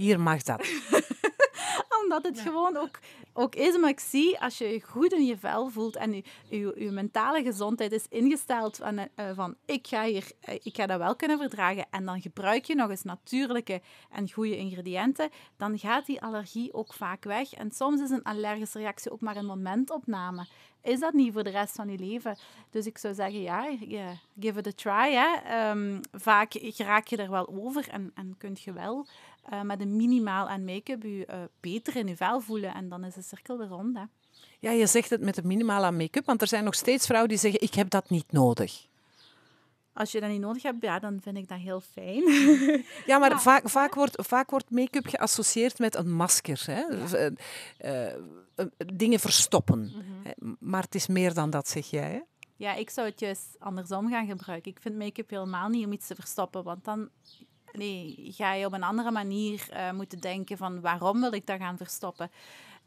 Hier 0.00 0.20
mag 0.20 0.42
dat. 0.42 0.60
omdat 2.02 2.24
het 2.24 2.40
gewoon 2.40 2.76
ook 2.76 2.98
ook 3.32 3.54
is, 3.54 3.78
maar 3.78 3.90
ik 3.90 4.00
zie 4.00 4.40
als 4.40 4.58
je 4.58 4.68
je 4.68 4.80
goed 4.80 5.12
in 5.12 5.24
je 5.24 5.38
vel 5.38 5.68
voelt 5.68 5.96
en 5.96 6.12
je, 6.12 6.22
je, 6.48 6.74
je 6.76 6.90
mentale 6.90 7.42
gezondheid 7.42 7.92
is 7.92 8.06
ingesteld 8.08 8.76
van, 8.76 8.98
uh, 8.98 9.06
van 9.34 9.56
ik, 9.64 9.86
ga 9.86 10.04
hier, 10.04 10.30
uh, 10.48 10.54
ik 10.54 10.76
ga 10.76 10.86
dat 10.86 10.98
wel 10.98 11.16
kunnen 11.16 11.38
verdragen 11.38 11.86
en 11.90 12.04
dan 12.04 12.20
gebruik 12.20 12.64
je 12.64 12.74
nog 12.74 12.90
eens 12.90 13.02
natuurlijke 13.02 13.80
en 14.10 14.32
goede 14.32 14.56
ingrediënten, 14.56 15.30
dan 15.56 15.78
gaat 15.78 16.06
die 16.06 16.22
allergie 16.22 16.74
ook 16.74 16.94
vaak 16.94 17.24
weg. 17.24 17.52
En 17.52 17.70
soms 17.70 18.00
is 18.00 18.10
een 18.10 18.22
allergische 18.22 18.78
reactie 18.78 19.12
ook 19.12 19.20
maar 19.20 19.36
een 19.36 19.46
momentopname. 19.46 20.46
Is 20.82 21.00
dat 21.00 21.12
niet 21.12 21.32
voor 21.32 21.42
de 21.42 21.50
rest 21.50 21.74
van 21.74 21.88
je 21.88 21.98
leven? 21.98 22.36
Dus 22.70 22.86
ik 22.86 22.98
zou 22.98 23.14
zeggen, 23.14 23.40
ja, 23.40 23.70
yeah, 23.80 24.16
give 24.40 24.58
it 24.58 24.66
a 24.66 24.72
try. 24.72 25.12
Hè. 25.12 25.70
Um, 25.70 26.00
vaak 26.12 26.54
raak 26.76 27.06
je 27.06 27.16
er 27.16 27.30
wel 27.30 27.48
over 27.48 27.88
en, 27.88 28.10
en 28.14 28.34
kun 28.38 28.56
je 28.60 28.72
wel 28.72 29.06
uh, 29.52 29.60
met 29.62 29.80
een 29.80 29.96
minimaal 29.96 30.48
aan 30.48 30.64
make-up 30.64 31.02
je 31.02 31.26
uh, 31.30 31.36
beter 31.60 31.96
in 31.96 32.06
je 32.06 32.16
vel 32.16 32.40
voelen. 32.40 32.74
En 32.74 32.88
dan 32.88 33.04
is 33.04 33.14
de 33.14 33.22
cirkel 33.22 33.58
weer 33.58 33.66
rond. 33.66 33.96
Hè. 33.96 34.02
Ja, 34.58 34.70
je 34.70 34.86
zegt 34.86 35.10
het 35.10 35.20
met 35.20 35.36
een 35.36 35.46
minimaal 35.46 35.84
aan 35.84 35.96
make-up, 35.96 36.26
want 36.26 36.40
er 36.40 36.48
zijn 36.48 36.64
nog 36.64 36.74
steeds 36.74 37.06
vrouwen 37.06 37.28
die 37.28 37.38
zeggen, 37.38 37.60
ik 37.60 37.74
heb 37.74 37.90
dat 37.90 38.10
niet 38.10 38.32
nodig. 38.32 38.88
Als 39.92 40.12
je 40.12 40.20
dat 40.20 40.30
niet 40.30 40.40
nodig 40.40 40.62
hebt, 40.62 40.82
ja, 40.82 40.98
dan 40.98 41.18
vind 41.22 41.36
ik 41.36 41.48
dat 41.48 41.58
heel 41.58 41.80
fijn. 41.80 42.22
Ja, 43.06 43.18
maar 43.18 43.40
Vaak, 43.40 43.68
vaak 43.68 43.94
wordt, 43.94 44.26
vaak 44.26 44.50
wordt 44.50 44.70
make-up 44.70 45.06
geassocieerd 45.06 45.78
met 45.78 45.94
een 45.94 46.12
masker. 46.12 46.62
Hè? 46.66 46.80
Ja. 46.80 47.30
Uh, 47.84 48.66
dingen 48.94 49.20
verstoppen. 49.20 49.78
Mm 49.78 49.92
-hmm. 49.92 50.56
Maar 50.58 50.82
het 50.82 50.94
is 50.94 51.06
meer 51.06 51.34
dan 51.34 51.50
dat, 51.50 51.68
zeg 51.68 51.90
jij. 51.90 52.10
Hè? 52.10 52.20
Ja, 52.56 52.74
ik 52.74 52.90
zou 52.90 53.08
het 53.08 53.20
juist 53.20 53.56
andersom 53.58 54.10
gaan 54.10 54.26
gebruiken. 54.26 54.70
Ik 54.70 54.80
vind 54.80 54.98
make-up 54.98 55.30
helemaal 55.30 55.68
niet 55.68 55.86
om 55.86 55.92
iets 55.92 56.06
te 56.06 56.14
verstoppen, 56.14 56.62
want 56.62 56.84
dan 56.84 57.08
nee, 57.72 58.28
ga 58.32 58.52
je 58.52 58.66
op 58.66 58.72
een 58.72 58.82
andere 58.82 59.10
manier 59.10 59.68
uh, 59.72 59.92
moeten 59.92 60.20
denken 60.20 60.56
van 60.56 60.80
waarom 60.80 61.20
wil 61.20 61.32
ik 61.32 61.46
dat 61.46 61.58
gaan 61.58 61.76
verstoppen. 61.76 62.30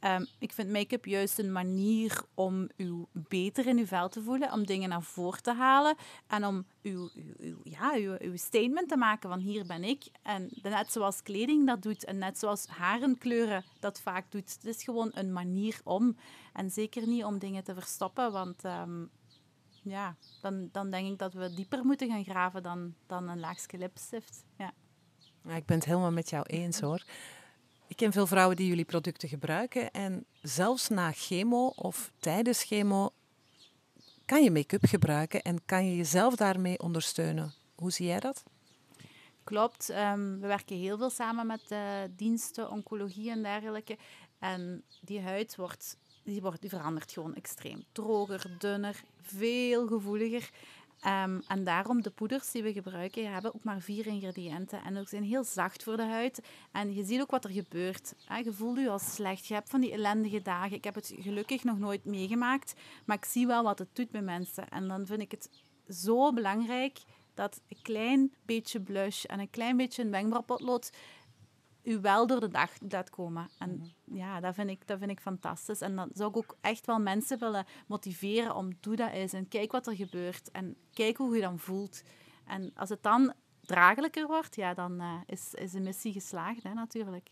Um, 0.06 0.28
ik 0.40 0.52
vind 0.52 0.70
make-up 0.70 1.06
juist 1.06 1.40
een 1.40 1.52
manier 1.52 2.24
om 2.34 2.70
u 2.78 3.06
beter 3.12 3.68
in 3.68 3.78
uw 3.78 3.86
vel 3.86 4.10
te 4.10 4.22
voelen, 4.22 4.52
om 4.52 4.66
dingen 4.66 4.90
naar 4.90 5.02
voren 5.02 5.44
te 5.44 5.54
halen 5.54 5.96
en 6.28 6.46
om 6.46 6.66
uw, 6.82 7.10
uw, 7.38 7.58
ja, 7.63 7.94
uw, 7.96 8.16
uw 8.20 8.38
statement 8.38 8.90
te 8.90 8.98
maken 8.98 9.30
van 9.30 9.40
hier 9.40 9.66
ben 9.66 9.84
ik. 9.84 10.04
En 10.22 10.50
net 10.62 10.92
zoals 10.92 11.24
kleding 11.24 11.68
dat 11.68 11.82
doet 11.82 12.06
en 12.06 12.18
net 12.18 12.40
zoals 12.40 12.68
harenkleuren 12.68 13.63
dat 13.80 14.02
vaak 14.02 14.32
doet. 14.32 14.54
Het 14.54 14.66
is 14.66 14.84
gewoon 14.84 15.12
een 15.13 15.34
manier 15.34 15.80
om. 15.84 16.18
En 16.54 16.70
zeker 16.70 17.08
niet 17.08 17.24
om 17.24 17.40
dingen 17.40 17.63
te 17.63 17.74
verstoppen, 17.74 18.32
want 18.32 18.63
um, 18.63 19.10
ja, 19.84 20.16
dan, 20.42 20.70
dan 20.72 20.92
denk 20.92 21.12
ik 21.12 21.20
dat 21.20 21.34
we 21.34 21.54
dieper 21.54 21.86
moeten 21.86 22.10
gaan 22.10 22.24
graven 22.24 22.63
dan, 22.63 22.94
dan 23.08 23.30
een 23.30 23.40
laagje 23.40 23.78
lipstift. 23.78 24.44
Ja. 24.58 24.74
ja. 25.44 25.56
ik 25.56 25.66
ben 25.66 25.78
het 25.78 25.86
helemaal 25.86 26.12
met 26.12 26.30
jou 26.30 26.46
eens 26.46 26.80
hoor. 26.80 27.04
Ik 27.88 27.96
ken 27.96 28.12
veel 28.12 28.28
vrouwen 28.28 28.56
die 28.56 28.68
jullie 28.68 28.86
producten 28.86 29.30
gebruiken 29.30 29.92
en 29.92 30.25
zelfs 30.42 30.90
na 30.90 31.12
chemo 31.12 31.68
of 31.68 32.12
tijdens 32.20 32.63
chemo 32.63 33.13
kan 34.25 34.44
je 34.44 34.52
make-up 34.52 34.86
gebruiken 34.86 35.42
en 35.42 35.66
kan 35.66 35.86
je 35.86 35.96
jezelf 35.96 36.36
daarmee 36.36 36.80
ondersteunen. 36.80 37.54
Hoe 37.75 37.92
zie 37.92 38.06
jij 38.06 38.20
dat? 38.20 38.44
Klopt. 39.44 39.90
Ehm, 39.90 40.40
we 40.40 40.48
werken 40.48 40.78
heel 40.78 40.98
veel 40.98 41.10
samen 41.10 41.48
met 41.48 41.72
uh, 41.72 41.80
diensten, 42.16 42.72
oncologie 42.72 43.32
en 43.32 43.44
dergelijke. 43.44 43.98
En 44.40 44.84
die 45.02 45.22
huid 45.22 45.56
wordt, 45.56 45.98
die 46.24 46.42
wordt, 46.42 46.62
die 46.62 46.70
verandert 46.70 47.12
gewoon 47.12 47.36
extreem. 47.36 47.84
Droger, 47.92 48.56
dunner, 48.58 49.03
veel 49.22 49.88
gevoeliger. 49.88 50.50
Um, 51.06 51.42
en 51.48 51.63
daarom 51.63 52.01
de 52.01 52.10
poeders 52.10 52.51
die 52.51 52.63
we 52.63 52.74
gebruiken, 52.74 53.32
hebben 53.32 53.56
ook 53.56 53.63
maar 53.63 53.82
vier 53.82 54.08
ingrediënten. 54.08 54.84
En 54.84 54.96
ze 54.96 55.03
zijn 55.06 55.24
heel 55.24 55.44
zacht 55.44 55.84
voor 55.84 55.98
de 55.98 56.06
huid. 56.06 56.42
En 56.72 56.94
je 56.94 57.03
ziet 57.03 57.22
ook 57.22 57.32
wat 57.32 57.44
er 57.44 57.51
gebeurt. 57.51 58.13
Je 58.44 58.53
voelt 58.53 58.80
je 58.80 58.89
al 58.89 59.00
slecht. 59.00 59.46
Je 59.46 59.53
hebt 59.53 59.70
van 59.70 59.82
die 59.82 59.92
ellendige 59.92 60.42
dagen. 60.42 60.77
Ik 60.77 60.84
heb 60.84 60.96
het 60.96 61.13
gelukkig 61.18 61.63
nog 61.63 61.80
nooit 61.80 62.06
meegemaakt. 62.06 62.74
Maar 63.06 63.18
ik 63.18 63.25
zie 63.25 63.48
wel 63.48 63.63
wat 63.63 63.80
het 63.80 63.96
doet 63.96 64.12
bij 64.12 64.22
mensen. 64.22 64.70
En 64.70 64.88
dan 64.88 65.06
vind 65.06 65.22
ik 65.22 65.32
het 65.32 65.50
zo 65.88 66.34
belangrijk 66.34 67.00
dat 67.34 67.62
een 67.68 67.82
klein 67.82 68.34
beetje 68.46 68.82
blush 68.82 69.24
en 69.24 69.39
een 69.39 69.50
klein 69.50 69.77
beetje 69.77 70.03
een 70.03 70.12
wenkbrauwpotlood 70.12 70.92
u 71.84 72.00
wel 72.00 72.28
door 72.28 72.40
de 72.40 72.48
dag 72.48 72.72
laat 72.90 73.10
komen. 73.10 73.50
En 73.60 73.70
mhm. 73.70 74.18
ja, 74.18 74.40
dat 74.40 74.56
vind, 74.56 74.70
ik, 74.70 74.88
dat 74.88 75.00
vind 75.00 75.12
ik 75.12 75.20
fantastisch. 75.20 75.82
En 75.82 75.96
dan 75.96 76.10
zou 76.13 76.30
ik 76.30 76.38
ook 76.38 76.58
echt 76.62 76.86
wel 76.86 77.00
mensen 77.00 77.40
willen 77.40 77.66
motiveren 77.88 78.56
om 78.56 78.70
doe 78.80 78.96
dat 78.96 79.12
eens 79.12 79.34
en 79.34 79.48
kijk 79.48 79.72
wat 79.72 79.88
er 79.88 79.96
gebeurt 79.96 80.52
en 80.52 80.75
kijk 80.94 81.18
hoe 81.18 81.36
je 81.36 81.42
dan 81.42 81.60
voelt. 81.60 82.04
En 82.46 82.72
als 82.75 82.90
het 82.90 83.04
dan 83.04 83.34
draaglijker 83.62 84.28
wordt, 84.28 84.56
ja, 84.56 84.74
dan 84.74 85.02
uh, 85.02 85.13
is, 85.25 85.54
is 85.54 85.72
de 85.72 85.80
missie 85.80 86.13
geslaagd, 86.13 86.63
hè, 86.63 86.74
natuurlijk. 86.74 87.30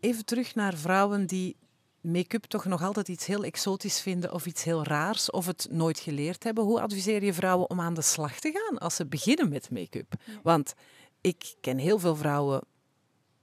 Even 0.00 0.24
terug 0.24 0.54
naar 0.54 0.74
vrouwen 0.74 1.26
die 1.26 1.56
make-up 2.00 2.44
toch 2.44 2.64
nog 2.64 2.82
altijd 2.82 3.08
iets 3.08 3.26
heel 3.26 3.44
exotisch 3.44 4.00
vinden 4.00 4.32
of 4.32 4.46
iets 4.46 4.64
heel 4.64 4.84
raars 4.84 5.30
of 5.30 5.46
het 5.46 5.66
nooit 5.70 5.98
geleerd 5.98 6.44
hebben. 6.44 6.64
Hoe 6.64 6.80
adviseer 6.80 7.24
je 7.24 7.32
vrouwen 7.32 7.70
om 7.70 7.80
aan 7.80 7.94
de 7.94 8.02
slag 8.02 8.40
te 8.40 8.50
gaan 8.52 8.78
als 8.78 8.94
ze 8.94 9.06
beginnen 9.06 9.48
met 9.48 9.70
make-up? 9.70 10.14
Want 10.42 10.74
ik 11.20 11.54
ken 11.60 11.78
heel 11.78 11.98
veel 11.98 12.16
vrouwen 12.16 12.62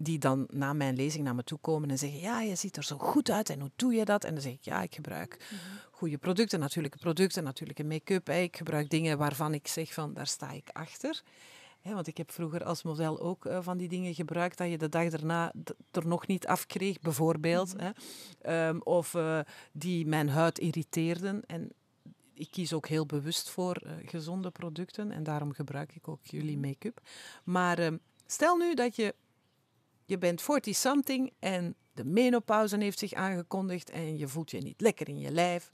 die 0.04 0.20
dan 0.20 0.48
na 0.50 0.74
mijn 0.74 0.96
lezing 0.96 1.24
naar 1.24 1.36
me 1.36 1.44
toe 1.44 1.60
komen 1.62 1.90
en 1.90 1.98
zeggen: 1.98 2.20
Ja, 2.20 2.42
je 2.42 2.56
ziet 2.56 2.78
er 2.78 2.84
zo 2.84 2.98
goed 2.98 3.30
uit 3.30 3.50
en 3.50 3.60
hoe 3.60 3.72
doe 3.76 3.94
je 3.94 4.06
dat? 4.06 4.24
En 4.24 4.34
dan 4.34 4.44
zeg 4.44 4.54
ik: 4.54 4.64
Ja, 4.64 4.82
ik 4.82 4.96
gebruik 4.96 5.50
mm 5.52 5.90
goede 6.02 6.18
producten, 6.18 6.60
natuurlijke 6.60 6.98
producten, 6.98 7.44
natuurlijke 7.44 7.84
make-up. 7.84 8.30
Ik 8.30 8.58
gebruik 8.58 8.90
dingen 8.90 9.18
waarvan 9.18 9.54
ik 9.54 9.68
zeg: 9.68 9.94
van 9.94 10.14
daar 10.14 10.28
sta 10.28 10.52
ik 10.52 10.70
achter. 10.72 11.22
want 11.82 12.08
ik 12.08 12.18
heb 12.18 12.32
vroeger 12.32 12.64
als 12.64 12.84
model 12.84 13.20
ook 13.20 13.46
uh, 13.46 13.58
van 13.62 13.78
die 13.78 13.90
dingen 13.90 14.14
gebruikt 14.14 14.58
dat 14.58 14.70
je 14.70 14.78
de 14.78 14.90
dag 14.90 15.10
daarna 15.10 15.54
er 15.92 16.08
nog 16.08 16.28
niet 16.28 16.48
afkreeg, 16.48 17.00
bijvoorbeeld. 17.00 17.74
Mhm. 17.74 17.92
Um, 18.54 18.82
of 18.82 19.14
uh, 19.14 19.40
die 19.72 20.06
mijn 20.06 20.30
huid 20.30 20.60
irriteerden. 20.60 21.46
En 21.46 21.70
ik 22.34 22.52
kies 22.52 22.74
ook 22.74 22.88
heel 22.88 23.06
bewust 23.06 23.50
voor 23.50 23.82
uh, 23.86 23.92
gezonde 24.06 24.52
producten 24.52 25.12
en 25.12 25.24
daarom 25.24 25.54
gebruik 25.54 25.96
ik 25.96 26.08
ook 26.08 26.26
jullie 26.26 26.58
mhm. 26.58 26.68
make-up. 26.68 27.02
Maar 27.44 27.80
ehm, 27.80 27.98
stel 28.26 28.58
nu 28.58 28.74
dat 28.74 28.96
je 28.96 29.16
je 30.12 30.18
bent 30.18 30.42
40-something 30.42 31.34
en 31.40 31.76
de 31.94 32.06
menopauze 32.06 32.78
heeft 32.78 33.00
zich 33.00 33.14
aangekondigd 33.14 33.90
en 33.90 34.18
je 34.18 34.28
voelt 34.28 34.52
je 34.52 34.58
niet 34.58 34.82
lekker 34.82 35.10
in 35.10 35.20
je 35.20 35.32
lijf. 35.32 35.72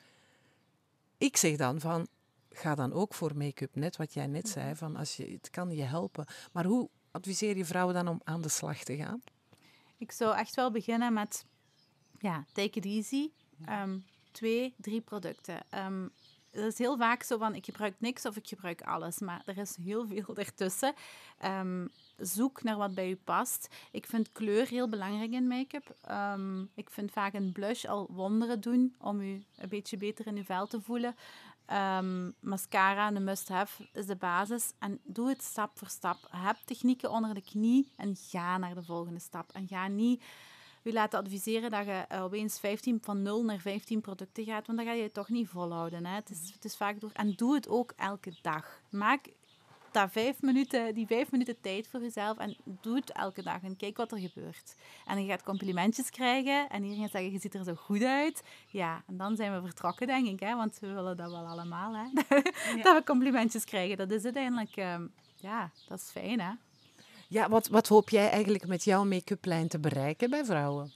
Ik 1.17 1.38
zeg 1.38 1.56
dan 1.56 1.79
van, 1.79 2.08
ga 2.50 2.75
dan 2.75 2.94
ook 2.94 3.13
voor 3.13 3.38
make-up, 3.38 3.75
net 3.75 3.98
wat 3.98 4.13
jij 4.13 4.27
net 4.27 4.50
zei, 4.50 4.75
van 4.75 4.96
als 4.96 5.15
je, 5.15 5.32
het 5.32 5.50
kan 5.50 5.72
je 5.72 5.84
helpen. 5.84 6.25
Maar 6.51 6.65
hoe 6.65 6.89
adviseer 7.12 7.58
je 7.58 7.65
vrouwen 7.65 7.94
dan 7.94 8.08
om 8.08 8.22
aan 8.24 8.41
de 8.41 8.50
slag 8.50 8.84
te 8.84 8.96
gaan? 8.96 9.22
Ik 9.98 10.12
zou 10.12 10.36
echt 10.36 10.56
wel 10.56 10.72
beginnen 10.72 11.13
met, 11.13 11.46
ja, 12.20 12.46
take 12.53 12.77
it 12.79 12.86
easy. 12.86 13.29
Um, 13.70 14.06
twee, 14.32 14.74
drie 14.77 15.01
producten. 15.01 15.65
Um, 15.75 16.12
het 16.63 16.73
is 16.73 16.77
heel 16.77 16.97
vaak 16.97 17.23
zo 17.23 17.37
van, 17.37 17.55
ik 17.55 17.65
gebruik 17.65 17.95
niks 17.97 18.25
of 18.25 18.35
ik 18.35 18.47
gebruik 18.47 18.81
alles. 18.81 19.19
Maar 19.19 19.41
er 19.45 19.57
is 19.57 19.75
heel 19.83 20.07
veel 20.07 20.35
ertussen. 20.45 20.93
Um, 21.45 21.89
zoek 22.17 22.63
naar 22.63 22.77
wat 22.77 22.93
bij 22.93 23.09
u 23.09 23.15
past. 23.15 23.67
Ik 23.91 24.05
vind 24.05 24.31
kleur 24.31 24.67
heel 24.67 24.89
belangrijk 24.89 25.31
in 25.31 25.47
make-up. 25.47 25.95
Ehm, 26.01 26.61
ik 26.61 26.89
vind 26.89 27.11
vaak 27.11 27.33
een 27.33 27.51
blush 27.51 27.85
al 27.85 28.07
wonderen 28.09 28.61
doen 28.61 28.95
om 28.99 29.21
u 29.21 29.43
een 29.55 29.69
beetje 29.69 29.97
beter 29.97 30.27
in 30.27 30.37
uw 30.37 30.43
vel 30.43 30.67
te 30.67 30.81
voelen. 30.81 31.15
Um, 31.73 32.33
mascara, 32.39 33.11
een 33.11 33.23
must-have, 33.23 33.87
is 33.93 34.05
de 34.05 34.15
basis. 34.15 34.73
En 34.79 34.99
doe 35.03 35.29
het 35.29 35.43
stap 35.43 35.77
voor 35.77 35.87
stap. 35.87 36.17
Heb 36.29 36.57
technieken 36.65 37.11
onder 37.11 37.33
de 37.33 37.41
knie 37.41 37.91
en 37.95 38.15
ga 38.15 38.57
naar 38.57 38.75
de 38.75 38.83
volgende 38.83 39.19
stap. 39.19 39.51
En 39.51 39.67
ga 39.67 39.87
niet 39.87 40.23
u 40.88 40.91
laten 40.91 41.20
adviseren 41.20 41.70
dat 41.70 41.86
je 41.86 42.06
opeens 42.22 42.60
15, 42.60 43.00
van 43.01 43.22
0 43.22 43.44
naar 43.44 43.60
15 43.60 44.01
producten 44.01 44.44
gaat, 44.44 44.67
want 44.67 44.77
dan 44.77 44.88
ga 44.88 44.94
je 44.94 45.03
het 45.03 45.13
toch 45.13 45.29
niet 45.29 45.48
volhouden. 45.48 46.06
Hè. 46.06 46.15
Het, 46.15 46.29
is, 46.29 46.51
het 46.53 46.65
is 46.65 46.75
vaak 46.75 47.00
door... 47.00 47.12
En 47.13 47.34
doe 47.36 47.56
het 47.56 47.67
ook 47.67 47.94
elke 47.96 48.34
dag. 48.41 48.82
Maak 48.89 49.25
dat 49.91 50.12
vijf 50.12 50.41
minuten, 50.41 50.94
die 50.94 51.08
vijf 51.08 51.32
minuten 51.32 51.62
tijd 51.62 51.88
voor 51.88 52.01
jezelf 52.01 52.38
en 52.38 52.58
doe 52.82 52.96
het 52.96 53.12
elke 53.12 53.44
dag 53.44 53.63
en 53.63 53.77
kijk 53.77 53.98
wat 53.98 54.12
er 54.12 54.17
gebeurt. 54.17 54.75
En 55.06 55.22
je 55.22 55.29
gaat 55.29 55.44
complimentjes 55.44 56.10
krijgen 56.10 56.70
en 56.70 56.84
iedereen 56.84 57.03
gaat 57.03 57.12
zeggen, 57.12 57.32
je 57.32 57.39
ziet 57.39 57.53
er 57.53 57.63
zo 57.63 57.75
goed 57.75 58.03
uit. 58.03 58.44
Ja, 58.67 59.03
en 59.08 59.17
dan 59.17 59.36
zijn 59.36 59.53
we 59.53 59.67
vertrokken, 59.67 60.08
denk 60.08 60.27
ik, 60.27 60.39
hè, 60.39 60.56
want 60.56 60.79
we 60.79 60.94
willen 60.94 61.17
dat 61.17 61.32
wel 61.32 61.48
allemaal, 61.48 61.96
hè. 61.96 62.03
dat 62.84 62.98
we 62.98 63.01
complimentjes 63.06 63.65
krijgen. 63.65 63.98
Dat 63.98 64.12
is 64.12 64.24
uiteindelijk, 64.24 64.77
um, 64.77 65.13
ja, 65.36 65.72
dat 65.88 66.00
is 66.00 66.10
fijn, 66.10 66.39
hè. 66.39 66.51
Ja, 67.27 67.50
wat, 67.50 67.67
wat 67.67 67.88
hoop 67.88 68.10
jij 68.10 68.29
eigenlijk 68.29 68.67
met 68.67 68.84
jouw 68.84 69.03
make-up 69.03 69.46
lijn 69.46 69.67
te 69.67 69.79
bereiken 69.79 70.29
bij 70.29 70.46
vrouwen? 70.46 70.91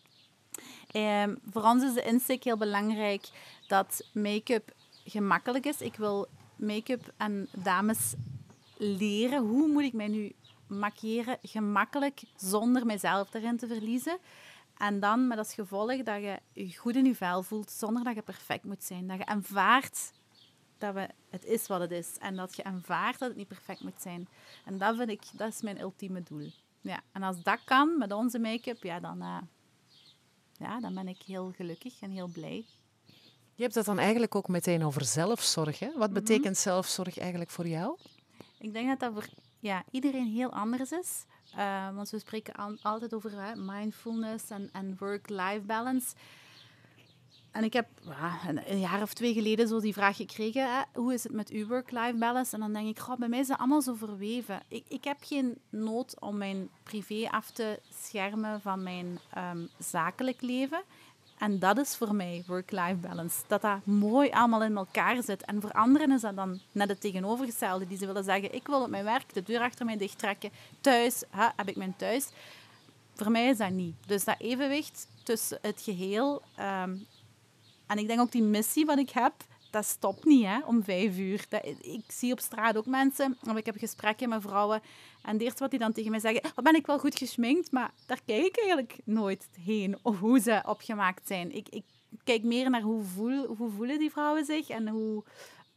Um, 0.95 1.39
voor 1.51 1.63
ons 1.63 1.83
is 1.83 1.93
de 1.93 2.03
insteek 2.03 2.43
heel 2.43 2.57
belangrijk 2.57 3.29
dat 3.67 4.05
make-up 4.13 4.73
gemakkelijk 5.05 5.65
is. 5.65 5.81
Ik 5.81 5.95
wil 5.95 6.27
make-up 6.55 7.13
en 7.17 7.47
dames 7.51 8.13
leren 8.77 9.43
hoe 9.43 9.67
moet 9.67 9.83
ik 9.83 9.93
mij 9.93 10.07
nu 10.07 10.35
maquilleren 10.67 11.37
gemakkelijk 11.41 12.21
zonder 12.35 12.85
mezelf 12.85 13.33
erin 13.33 13.57
te 13.57 13.67
verliezen. 13.67 14.17
En 14.77 14.99
dan 14.99 15.27
met 15.27 15.37
als 15.37 15.53
gevolg 15.53 16.03
dat 16.03 16.21
je 16.21 16.39
je 16.53 16.77
goed 16.77 16.95
in 16.95 17.05
je 17.05 17.15
vel 17.15 17.43
voelt 17.43 17.71
zonder 17.71 18.03
dat 18.03 18.15
je 18.15 18.21
perfect 18.21 18.63
moet 18.63 18.83
zijn. 18.83 19.07
Dat 19.07 19.17
je 19.17 19.25
aanvaardt 19.25 20.11
dat 20.81 20.93
we, 20.93 21.07
het 21.29 21.45
is 21.45 21.67
wat 21.67 21.79
het 21.79 21.91
is. 21.91 22.17
En 22.19 22.35
dat 22.35 22.55
je 22.55 22.63
aanvaardt 22.63 23.19
dat 23.19 23.27
het 23.27 23.37
niet 23.37 23.47
perfect 23.47 23.83
moet 23.83 24.01
zijn. 24.01 24.27
En 24.65 24.77
dat 24.77 24.95
vind 24.95 25.09
ik, 25.09 25.21
dat 25.33 25.53
is 25.53 25.61
mijn 25.61 25.79
ultieme 25.79 26.23
doel. 26.23 26.51
Ja, 26.81 27.01
en 27.11 27.23
als 27.23 27.43
dat 27.43 27.59
kan 27.65 27.97
met 27.97 28.11
onze 28.11 28.39
make-up, 28.39 28.83
ja, 28.83 28.99
dan, 28.99 29.17
uh, 29.21 29.37
ja, 30.57 30.79
dan 30.79 30.93
ben 30.93 31.07
ik 31.07 31.21
heel 31.21 31.51
gelukkig 31.55 32.01
en 32.01 32.11
heel 32.11 32.27
blij. 32.27 32.65
Je 33.55 33.63
hebt 33.63 33.73
dat 33.73 33.85
dan 33.85 33.99
eigenlijk 33.99 34.35
ook 34.35 34.47
meteen 34.47 34.83
over 34.83 35.05
zelfzorg. 35.05 35.79
Hè? 35.79 35.91
Wat 35.97 36.09
mhm. 36.09 36.19
betekent 36.19 36.57
zelfzorg 36.57 37.17
eigenlijk 37.17 37.51
voor 37.51 37.67
jou? 37.67 37.97
Ik 38.59 38.73
denk 38.73 38.87
dat 38.87 38.99
dat 38.99 39.13
voor 39.13 39.29
ja, 39.59 39.83
iedereen 39.91 40.27
heel 40.27 40.51
anders 40.51 40.91
is. 40.91 41.25
Uh, 41.57 41.95
want 41.95 42.09
we 42.09 42.19
spreken 42.19 42.79
altijd 42.81 43.13
over 43.13 43.31
mindfulness 43.55 44.49
en, 44.49 44.69
en 44.73 44.95
work-life 44.99 45.61
balance. 45.65 46.15
En 47.51 47.63
ik 47.63 47.73
heb 47.73 47.87
een, 48.67 48.79
jaar 48.79 49.01
of 49.01 49.13
twee 49.13 49.33
geleden 49.33 49.67
zo 49.67 49.79
die 49.79 49.93
vraag 49.93 50.15
gekregen, 50.15 50.73
hè, 50.75 50.81
hoe 50.93 51.13
is 51.13 51.23
het 51.23 51.31
met 51.31 51.49
uw 51.49 51.67
work-life 51.67 52.15
balance? 52.17 52.53
En 52.53 52.59
dan 52.59 52.73
denk 52.73 52.87
ik, 52.87 52.99
goh, 52.99 53.17
bij 53.17 53.27
mij 53.27 53.39
is 53.39 53.47
dat 53.47 53.57
allemaal 53.57 53.81
zo 53.81 53.93
verweven. 53.93 54.61
Ik, 54.67 54.83
ik 54.87 55.03
heb 55.03 55.17
geen 55.21 55.57
nood 55.69 56.19
om 56.19 56.37
mijn 56.37 56.69
privé 56.83 57.27
af 57.29 57.51
te 57.51 57.79
schermen 58.03 58.61
van 58.61 58.83
mijn 58.83 59.19
um, 59.37 59.69
zakelijk 59.77 60.41
leven. 60.41 60.81
En 61.37 61.59
dat 61.59 61.77
is 61.77 61.95
voor 61.95 62.15
mij 62.15 62.43
work-life 62.47 62.95
balance. 62.95 63.41
Dat 63.47 63.61
dat 63.61 63.85
mooi 63.85 64.29
allemaal 64.29 64.63
in 64.63 64.77
elkaar 64.77 65.23
zit. 65.23 65.45
En 65.45 65.61
voor 65.61 65.71
anderen 65.71 66.11
is 66.11 66.21
dat 66.21 66.35
dan 66.35 66.59
net 66.71 66.89
het 66.89 67.01
tegenovergestelde. 67.01 67.87
Die 67.87 67.97
ze 67.97 68.05
willen 68.05 68.23
zeggen, 68.23 68.53
ik 68.53 68.67
wil 68.67 68.81
op 68.81 68.89
mijn 68.89 69.03
werk 69.03 69.33
de 69.33 69.43
deur 69.43 69.61
achter 69.61 69.85
mij 69.85 69.97
dicht 69.97 70.17
trekken. 70.17 70.51
Thuis 70.81 71.23
heb 71.55 71.67
ik 71.67 71.75
mijn 71.75 71.95
thuis. 71.97 72.29
Voor 73.15 73.31
mij 73.31 73.49
is 73.49 73.57
dat 73.57 73.69
niet. 73.69 73.95
Dus 74.05 74.23
dat 74.23 74.35
evenwicht 74.39 75.07
tussen 75.23 75.59
het 75.61 75.81
geheel 75.81 76.41
um, 76.59 77.05
en 77.91 77.97
ik 77.97 78.07
denk 78.07 78.19
ook 78.19 78.31
die 78.31 78.43
missie 78.43 78.85
wat 78.85 78.97
ik 78.97 79.09
heb, 79.09 79.33
dat 79.71 79.85
stopt 79.85 80.25
niet 80.25 80.45
hè, 80.45 80.59
om 80.65 80.83
vijf 80.83 81.17
uur. 81.17 81.45
Dat, 81.49 81.65
ik 81.81 82.03
zie 82.07 82.31
op 82.31 82.39
straat 82.39 82.77
ook 82.77 82.85
mensen, 82.85 83.37
of 83.49 83.55
ik 83.55 83.65
heb 83.65 83.77
gesprekken 83.77 84.29
met 84.29 84.41
vrouwen, 84.41 84.81
en 85.21 85.33
het 85.33 85.41
eerste 85.41 85.59
wat 85.59 85.69
die 85.69 85.79
dan 85.79 85.91
tegen 85.91 86.11
mij 86.11 86.19
zeggen, 86.19 86.51
oh, 86.55 86.63
ben 86.63 86.75
ik 86.75 86.85
wel 86.85 86.99
goed 86.99 87.17
geschminkt, 87.17 87.71
maar 87.71 87.91
daar 88.05 88.19
kijk 88.25 88.45
ik 88.45 88.57
eigenlijk 88.57 88.97
nooit 89.03 89.49
heen, 89.65 89.97
of 90.01 90.19
hoe 90.19 90.39
ze 90.39 90.61
opgemaakt 90.65 91.27
zijn. 91.27 91.55
Ik, 91.55 91.69
ik 91.69 91.83
kijk 92.23 92.43
meer 92.43 92.69
naar 92.69 92.81
hoe, 92.81 93.03
voel, 93.03 93.45
hoe 93.45 93.71
voelen 93.71 93.99
die 93.99 94.11
vrouwen 94.11 94.45
zich 94.45 94.69
en 94.69 94.87
hoe 94.87 95.23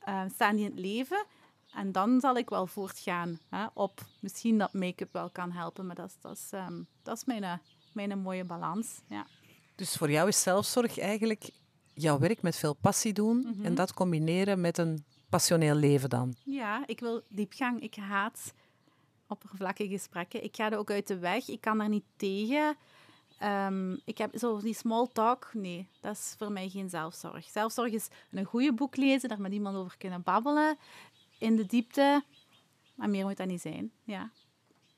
uh, 0.09 0.23
staan 0.35 0.57
die 0.57 0.65
in 0.65 0.71
het 0.71 0.81
leven. 0.81 1.25
En 1.73 1.93
dan 1.93 2.21
zal 2.21 2.37
ik 2.37 2.49
wel 2.49 2.67
voortgaan 2.67 3.39
hè, 3.49 3.67
op 3.73 4.01
misschien 4.21 4.59
dat 4.59 4.73
make-up 4.73 5.13
wel 5.13 5.31
kan 5.31 5.53
helpen, 5.53 5.87
maar 5.87 5.97
dat 5.97 6.09
is, 6.09 6.17
dat 6.21 6.37
is, 6.37 6.49
ehm, 6.51 6.83
dat 7.03 7.17
is 7.17 7.25
mijn, 7.25 7.61
mijn 7.93 8.19
mooie 8.19 8.45
balans. 8.45 9.01
Ja. 9.09 9.27
Dus 9.75 9.97
voor 9.97 10.11
jou 10.11 10.29
is 10.29 10.43
zelfzorg 10.43 10.99
eigenlijk 10.99 11.51
jouw 11.95 12.19
werk 12.19 12.43
met 12.43 12.57
veel 12.57 12.75
passie 12.75 13.13
doen 13.13 13.45
en 13.45 13.61
mhm. 13.61 13.75
dat 13.75 13.95
combineren 13.95 14.61
met 14.61 14.79
een 14.79 15.05
passioneel 15.29 15.75
leven 15.75 16.09
dan? 16.09 16.35
Ja, 16.45 16.83
ik 16.87 17.01
wil 17.01 17.23
diepgang. 17.29 17.83
Ik 17.83 17.95
haat 17.95 18.53
oppervlakkige 19.29 19.91
gesprekken. 19.91 20.45
Ik 20.45 20.57
ga 20.57 20.71
er 20.71 20.79
ook 20.79 20.91
uit 20.91 21.07
de 21.07 21.19
weg. 21.19 21.49
Ik 21.49 21.61
kan 21.61 21.81
er 21.81 21.89
niet 21.89 22.05
tegen. 22.17 22.77
Ehm, 23.39 23.93
ik 24.05 24.19
heb 24.19 24.39
zo 24.39 24.61
die 24.61 24.75
small 24.75 25.07
talk, 25.13 25.51
nee, 25.53 25.89
dat 26.01 26.17
is 26.17 26.35
voor 26.39 26.53
mij 26.53 26.69
geen 26.69 26.91
zelfzorg. 26.91 27.45
Zelfzorg 27.45 27.93
is 27.93 28.09
een 28.31 28.45
goede 28.45 28.73
boek 28.73 28.97
lezen, 28.97 29.29
daar 29.29 29.41
met 29.41 29.53
iemand 29.53 29.77
over 29.77 29.97
kunnen 29.99 30.23
babbelen, 30.23 30.79
in 31.39 31.57
de 31.57 31.67
diepte. 31.67 32.25
Maar 32.95 33.11
meer 33.11 33.25
moet 33.25 33.37
dat 33.37 33.47
niet 33.47 33.61
zijn, 33.61 33.93
ja. 34.05 34.31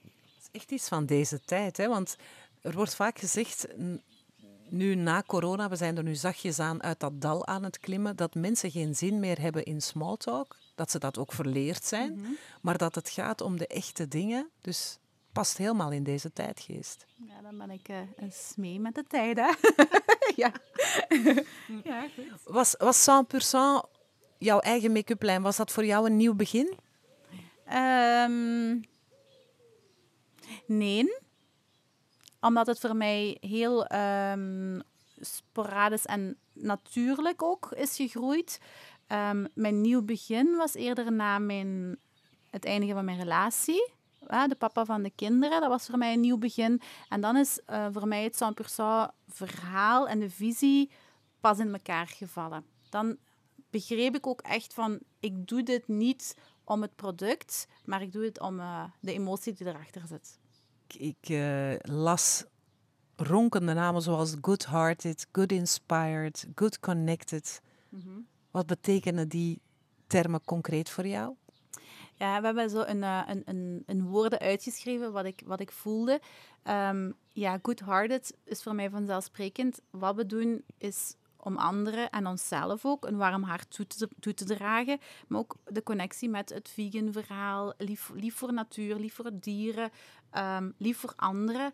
Dat 0.02 0.12
is 0.42 0.48
echt 0.52 0.70
iets 0.70 0.88
van 0.88 1.06
deze 1.06 1.40
tijd, 1.40 1.76
hè? 1.76 1.88
want 1.88 2.16
er 2.60 2.72
wordt 2.72 2.94
vaak 2.94 3.18
gezegd, 3.18 3.66
nu 4.68 4.94
na 4.94 5.22
corona, 5.26 5.68
we 5.68 5.76
zijn 5.76 5.96
er 5.96 6.02
nu 6.02 6.14
zachtjes 6.14 6.58
aan 6.58 6.82
uit 6.82 7.00
dat 7.00 7.20
dal 7.20 7.46
aan 7.46 7.64
het 7.64 7.78
klimmen, 7.78 8.16
dat 8.16 8.34
mensen 8.34 8.70
geen 8.70 8.94
zin 8.94 9.20
meer 9.20 9.40
hebben 9.40 9.64
in 9.64 9.80
small 9.80 10.16
talk, 10.16 10.56
dat 10.74 10.90
ze 10.90 10.98
dat 10.98 11.18
ook 11.18 11.32
verleerd 11.32 11.84
zijn, 11.84 12.14
mhm. 12.14 12.30
maar 12.60 12.78
dat 12.78 12.94
het 12.94 13.10
gaat 13.10 13.40
om 13.40 13.58
de 13.58 13.66
echte 13.66 14.08
dingen. 14.08 14.48
Dus 14.60 14.98
past 15.32 15.56
helemaal 15.56 15.92
in 15.92 16.02
deze 16.02 16.32
tijdgeest. 16.32 17.06
Ja, 17.14 17.42
dan 17.42 17.58
ben 17.58 17.70
ik 17.70 17.88
uh, 17.88 17.96
een 18.16 18.32
smee 18.32 18.80
met 18.80 18.94
de 18.94 19.04
tijd, 19.08 19.36
hè. 19.36 19.52
ja. 20.42 20.52
ja, 21.84 22.08
goed. 22.14 22.42
Was, 22.44 22.74
was 22.78 23.06
100% 23.86 23.90
jouw 24.38 24.58
eigen 24.58 24.92
make-up-lijn, 24.92 25.42
was 25.42 25.56
dat 25.56 25.72
voor 25.72 25.84
jou 25.84 26.06
een 26.06 26.16
nieuw 26.16 26.34
begin? 26.34 26.78
Um, 27.72 28.84
nee. 30.66 31.24
Omdat 32.46 32.66
het 32.66 32.80
voor 32.80 32.96
mij 32.96 33.36
heel 33.40 33.92
um, 33.92 34.82
sporadisch 35.20 36.06
en 36.06 36.36
natuurlijk 36.52 37.42
ook 37.42 37.72
is 37.72 37.96
gegroeid. 37.96 38.60
Um, 39.08 39.46
mijn 39.54 39.80
nieuw 39.80 40.02
begin 40.02 40.56
was 40.56 40.74
eerder 40.74 41.12
na 41.12 41.38
mijn, 41.38 41.98
het 42.50 42.64
eindigen 42.64 42.94
van 42.94 43.04
mijn 43.04 43.18
relatie 43.18 43.94
de 44.26 44.56
papa 44.58 44.84
van 44.84 45.02
de 45.02 45.10
kinderen. 45.10 45.60
Dat 45.60 45.68
was 45.68 45.86
voor 45.86 45.98
mij 45.98 46.12
een 46.12 46.20
nieuw 46.20 46.38
begin. 46.38 46.80
En 47.08 47.20
dan 47.20 47.36
is 47.36 47.60
uh, 47.70 47.86
voor 47.92 48.08
mij 48.08 48.24
het 48.24 48.44
100% 49.10 49.14
verhaal 49.28 50.08
en 50.08 50.18
de 50.18 50.30
visie 50.30 50.90
pas 51.40 51.58
in 51.58 51.72
elkaar 51.72 52.06
gevallen. 52.06 52.64
Dan 52.90 53.16
begreep 53.70 54.14
ik 54.14 54.26
ook 54.26 54.40
echt 54.40 54.74
van, 54.74 54.98
ik 55.20 55.46
doe 55.48 55.62
dit 55.62 55.88
niet 55.88 56.36
om 56.64 56.82
het 56.82 56.96
product, 56.96 57.68
maar 57.84 58.02
ik 58.02 58.12
doe 58.12 58.24
het 58.24 58.40
om 58.40 58.58
uh, 58.58 58.84
de 59.00 59.12
emotie 59.12 59.52
die 59.52 59.66
erachter 59.66 60.06
zit. 60.06 60.38
Ik 60.94 61.28
uh, 61.28 61.74
las 61.78 62.44
ronkende 63.16 63.72
namen 63.72 64.02
zoals 64.02 64.34
good 64.40 64.66
hearted, 64.66 65.26
good 65.32 65.52
inspired, 65.52 66.46
good 66.54 66.80
connected. 66.80 67.60
Mm 67.88 68.00
-hmm. 68.00 68.26
Wat 68.50 68.66
betekenen 68.66 69.28
die 69.28 69.60
termen 70.06 70.44
concreet 70.44 70.90
voor 70.90 71.06
jou? 71.06 71.34
Ja, 72.14 72.40
we 72.40 72.46
hebben 72.46 72.70
zo 72.70 72.82
een, 72.82 73.02
uh, 73.02 73.22
een, 73.26 73.42
een, 73.44 73.82
een, 73.86 74.06
woorden 74.06 74.38
uitgeschreven 74.38 75.12
wat 75.12 75.24
ik, 75.24 75.42
wat 75.44 75.60
ik 75.60 75.72
voelde. 75.72 76.20
Um, 76.64 77.14
ja, 77.28 77.58
good-hearted 77.62 78.36
is 78.44 78.62
voor 78.62 78.74
mij 78.74 78.90
vanzelfsprekend. 78.90 79.80
Wat 79.90 80.16
we 80.16 80.26
doen 80.26 80.64
is 80.78 81.14
om 81.46 81.56
anderen 81.56 82.10
en 82.10 82.26
onszelf 82.26 82.84
ook 82.84 83.06
een 83.06 83.16
warm 83.16 83.42
hart 83.42 83.80
toe 84.18 84.34
te, 84.34 84.44
dragen. 84.44 84.98
Maar 85.28 85.38
ook 85.38 85.56
de 85.64 85.82
connectie 85.82 86.28
met 86.28 86.48
het 86.48 86.68
vegan 86.68 87.12
verhaal. 87.12 87.72
Lief, 87.78 88.10
lief 88.14 88.34
voor 88.34 88.52
natuur, 88.52 88.96
lief 88.96 89.14
voor 89.14 89.30
dieren, 89.32 89.90
um, 90.32 90.74
lief 90.78 90.98
voor 90.98 91.12
anderen 91.16 91.72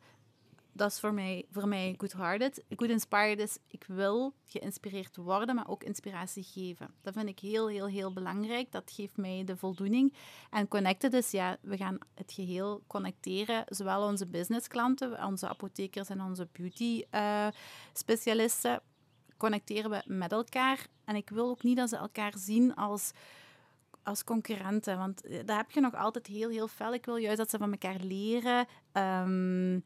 dat 0.73 0.91
is 0.91 1.01
voor 1.01 1.15
mij, 1.15 1.45
voor 1.51 1.69
mij 1.69 1.95
good-hearted. 1.99 2.65
Good 2.77 2.91
inspired 2.91 3.39
is, 3.39 3.59
ik 3.69 3.85
wil 3.87 4.35
geïnspireerd 4.45 5.17
worden, 5.17 5.55
maar 5.55 5.69
ook 5.69 5.85
inspiratie 5.85 6.43
geven. 6.43 6.95
Dat 7.03 7.15
vind 7.15 7.29
ik 7.29 7.39
heel, 7.39 7.69
heel, 7.69 7.87
heel 7.87 8.13
belangrijk. 8.13 8.73
Dat 8.73 8.93
geeft 8.95 9.17
mij 9.17 9.43
de 9.45 9.57
voldoening. 9.57 10.15
En 10.51 10.69
connected 10.69 11.13
is, 11.13 11.31
ja, 11.31 11.57
we 11.61 11.77
gaan 11.77 11.99
het 12.15 12.33
geheel 12.33 12.83
connecteren. 12.87 13.65
Zowel 13.69 14.09
onze 14.09 14.27
businessklanten, 14.27 15.25
onze 15.25 15.49
apothekers 15.49 16.09
en 16.09 16.21
onze 16.21 16.49
beauty-specialisten, 16.53 18.73
eh, 18.73 18.79
connecteren 19.43 19.91
we 19.91 20.03
met 20.07 20.33
elkaar. 20.33 20.87
En 21.05 21.17
ik 21.17 21.29
wil 21.29 21.49
ook 21.49 21.63
niet 21.63 21.77
dat 21.77 21.89
ze 21.89 21.97
elkaar 21.97 22.33
zien 22.37 22.75
als 22.75 23.13
als 24.03 24.25
concurrenten. 24.25 24.99
Want 24.99 25.25
eh, 25.25 25.47
daar 25.47 25.57
heb 25.57 25.71
je 25.71 25.81
nog 25.81 25.95
altijd 25.95 26.27
heel, 26.27 26.49
heel 26.49 26.69
fel. 26.69 26.95
Ik 26.95 27.05
wil 27.05 27.17
juist 27.17 27.37
dat 27.37 27.51
ze 27.51 27.59
van 27.59 27.71
elkaar 27.71 28.01
leren. 28.01 28.67
Um, 28.93 29.85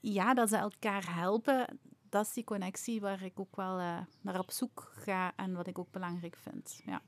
ja, 0.00 0.34
dat 0.34 0.48
ze 0.48 0.56
elkaar 0.56 1.14
helpen, 1.14 1.78
dat 2.08 2.26
is 2.26 2.32
die 2.32 2.44
connectie 2.44 3.00
waar 3.00 3.22
ik 3.22 3.40
ook 3.40 3.56
wel 3.56 3.78
uh, 3.78 3.98
naar 4.20 4.38
op 4.38 4.50
zoek 4.50 4.92
ga 4.94 5.32
en 5.36 5.54
wat 5.54 5.66
ik 5.66 5.78
ook 5.78 5.90
belangrijk 5.90 6.36
vind. 6.36 6.80
Ja. 6.84 7.02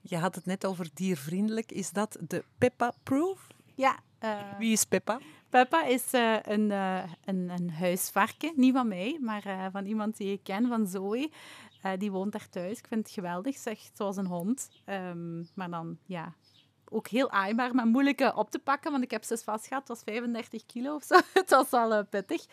Je 0.00 0.16
had 0.16 0.34
het 0.34 0.46
net 0.46 0.66
over 0.66 0.88
diervriendelijk. 0.94 1.72
Is 1.72 1.90
dat 1.90 2.16
de 2.20 2.44
Peppa 2.58 2.92
Proof? 3.02 3.46
Ja. 3.74 3.98
Uh, 4.20 4.58
Wie 4.58 4.72
is 4.72 4.84
Peppa? 4.84 5.18
Peppa 5.50 5.84
is 5.84 6.14
uh, 6.14 6.36
een, 6.42 6.70
een, 6.70 7.50
een 7.50 7.70
huisvarken. 7.70 8.52
Niet 8.56 8.74
van 8.74 8.88
mij, 8.88 9.18
maar 9.20 9.70
van 9.72 9.84
iemand 9.84 10.16
die 10.16 10.32
ik 10.32 10.42
ken, 10.42 10.68
van 10.68 10.86
Zoe. 10.86 11.30
die 11.98 12.10
woont 12.10 12.32
daar 12.32 12.48
thuis. 12.48 12.78
Ik 12.78 12.86
vind 12.88 13.04
het 13.06 13.14
geweldig. 13.14 13.56
Zeg, 13.56 13.78
zoals 13.92 14.16
een 14.16 14.26
hond. 14.26 14.70
Um, 14.86 15.48
maar 15.54 15.70
dan, 15.70 15.98
ja, 16.06 16.34
ook 16.90 17.08
heel 17.08 17.30
aaibaar, 17.30 17.74
maar 17.74 17.86
moeilijk 17.86 18.20
eh, 18.20 18.36
op 18.36 18.50
te 18.50 18.58
pakken, 18.58 18.90
want 18.90 19.04
ik 19.04 19.10
heb 19.10 19.24
ze 19.24 19.38
vast 19.38 19.66
gehad. 19.66 19.88
Het 19.88 19.96
was 19.96 20.02
35 20.04 20.66
kilo 20.66 20.94
of 20.94 21.02
zo. 21.02 21.14
het 21.32 21.50
was 21.50 21.72
uh, 21.72 22.00
pittig. 22.10 22.46